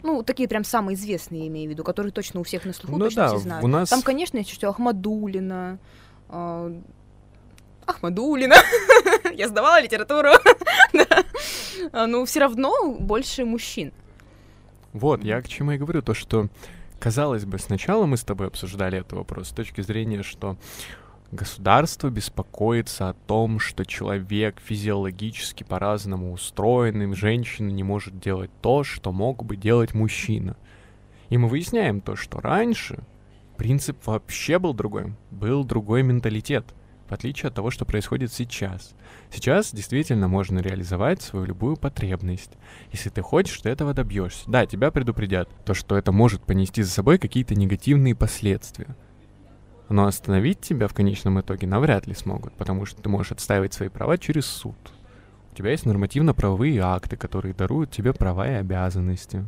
Ну, 0.03 0.23
такие 0.23 0.47
прям 0.49 0.63
самые 0.63 0.95
известные, 0.95 1.41
я 1.43 1.47
имею 1.47 1.67
в 1.69 1.71
виду, 1.71 1.83
которые 1.83 2.11
точно 2.11 2.39
у 2.39 2.43
всех 2.43 2.65
на 2.65 2.73
слуху, 2.73 2.97
Ну 2.97 3.05
точно 3.05 3.21
да, 3.23 3.27
все 3.29 3.37
знают. 3.37 3.63
у 3.63 3.67
нас- 3.67 3.89
Там, 3.89 4.01
конечно, 4.01 4.37
есть 4.37 4.49
что 4.49 4.69
Ахмадулина. 4.69 5.77
а, 6.29 6.71
Ахмадулина. 7.85 8.55
Я 9.33 9.47
сдавала 9.47 9.81
литературу. 9.81 10.29
Да. 10.93 11.23
А, 11.91 12.07
Ну, 12.07 12.25
все 12.25 12.39
равно 12.41 12.93
больше 12.99 13.45
мужчин. 13.45 13.93
Вот, 14.93 15.23
я 15.23 15.41
к 15.41 15.47
чему 15.47 15.71
и 15.73 15.77
говорю, 15.77 16.01
то, 16.01 16.13
что, 16.15 16.47
казалось 16.99 17.45
бы, 17.45 17.57
сначала 17.57 18.05
мы 18.05 18.17
с 18.17 18.23
тобой 18.23 18.47
обсуждали 18.47 18.99
этот 18.99 19.13
вопрос 19.13 19.49
с 19.49 19.51
точки 19.51 19.81
зрения, 19.81 20.21
что 20.23 20.57
государство 21.31 22.09
беспокоится 22.09 23.09
о 23.09 23.13
том, 23.13 23.59
что 23.59 23.85
человек 23.85 24.59
физиологически 24.59 25.63
по-разному 25.63 26.33
устроен, 26.33 27.01
и 27.01 27.15
женщина 27.15 27.69
не 27.69 27.83
может 27.83 28.19
делать 28.19 28.51
то, 28.61 28.83
что 28.83 29.11
мог 29.11 29.43
бы 29.43 29.55
делать 29.55 29.93
мужчина. 29.93 30.55
И 31.29 31.37
мы 31.37 31.47
выясняем 31.47 32.01
то, 32.01 32.15
что 32.15 32.39
раньше 32.39 32.99
принцип 33.57 34.05
вообще 34.05 34.57
был 34.57 34.73
другой, 34.73 35.13
был 35.31 35.63
другой 35.63 36.03
менталитет, 36.03 36.65
в 37.09 37.11
отличие 37.11 37.47
от 37.47 37.55
того, 37.55 37.71
что 37.71 37.85
происходит 37.85 38.31
сейчас. 38.31 38.93
Сейчас 39.31 39.73
действительно 39.73 40.27
можно 40.27 40.59
реализовать 40.59 41.23
свою 41.23 41.45
любую 41.45 41.75
потребность. 41.75 42.51
Если 42.91 43.09
ты 43.09 43.21
хочешь, 43.21 43.59
ты 43.59 43.69
этого 43.69 43.95
добьешься. 43.95 44.43
Да, 44.49 44.67
тебя 44.67 44.91
предупредят, 44.91 45.49
то, 45.65 45.73
что 45.73 45.97
это 45.97 46.11
может 46.11 46.43
понести 46.43 46.83
за 46.83 46.91
собой 46.91 47.17
какие-то 47.17 47.55
негативные 47.55 48.15
последствия. 48.15 48.95
Но 49.89 50.05
остановить 50.05 50.61
тебя 50.61 50.87
в 50.87 50.93
конечном 50.93 51.41
итоге 51.41 51.65
навряд 51.65 52.05
ли 52.05 52.13
смогут, 52.13 52.53
потому 52.53 52.85
что 52.85 53.01
ты 53.01 53.09
можешь 53.09 53.31
отстаивать 53.31 53.73
свои 53.73 53.89
права 53.89 54.19
через 54.19 54.45
суд. 54.45 54.77
У 55.51 55.55
тебя 55.55 55.71
есть 55.71 55.87
нормативно-правовые 55.87 56.79
акты, 56.81 57.17
которые 57.17 57.55
даруют 57.55 57.89
тебе 57.89 58.13
права 58.13 58.47
и 58.47 58.53
обязанности. 58.53 59.47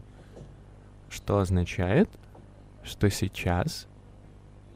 Что 1.09 1.37
означает, 1.37 2.09
что 2.83 3.07
сейчас 3.11 3.87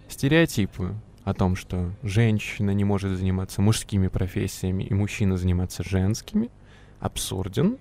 стереотипы 0.08 0.94
о 1.26 1.34
том, 1.34 1.56
что 1.56 1.92
женщина 2.04 2.70
не 2.72 2.84
может 2.84 3.18
заниматься 3.18 3.62
мужскими 3.62 4.08
профессиями 4.08 4.84
и 4.84 4.94
мужчина 4.94 5.38
заниматься 5.38 5.84
женскими, 5.84 6.52
абсурден 7.00 7.80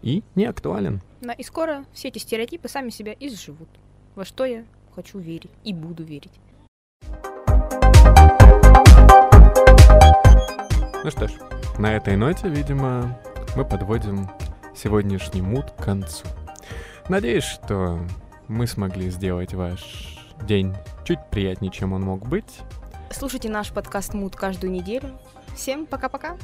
и 0.00 0.22
не 0.36 0.46
актуален. 0.46 1.02
Да, 1.20 1.32
и 1.32 1.42
скоро 1.42 1.84
все 1.92 2.08
эти 2.08 2.18
стереотипы 2.18 2.68
сами 2.68 2.90
себя 2.90 3.14
изживут. 3.18 3.68
Во 4.14 4.24
что 4.24 4.44
я 4.44 4.64
хочу 4.94 5.18
верить 5.18 5.50
и 5.64 5.74
буду 5.74 6.04
верить. 6.04 6.30
Ну 11.02 11.10
что 11.10 11.26
ж, 11.26 11.32
на 11.78 11.96
этой 11.96 12.16
ноте, 12.16 12.48
видимо, 12.48 13.18
мы 13.56 13.64
подводим 13.64 14.30
сегодняшний 14.74 15.42
мут 15.42 15.72
к 15.72 15.84
концу. 15.84 16.24
Надеюсь, 17.08 17.44
что 17.44 17.98
мы 18.46 18.68
смогли 18.68 19.10
сделать 19.10 19.52
ваш 19.52 20.20
день 20.46 20.74
чуть 21.06 21.20
приятнее, 21.30 21.70
чем 21.70 21.92
он 21.92 22.02
мог 22.02 22.26
быть. 22.26 22.60
Слушайте 23.10 23.48
наш 23.48 23.70
подкаст 23.70 24.12
Мут 24.12 24.34
каждую 24.34 24.72
неделю. 24.72 25.16
Всем 25.54 25.86
пока-пока. 25.86 26.36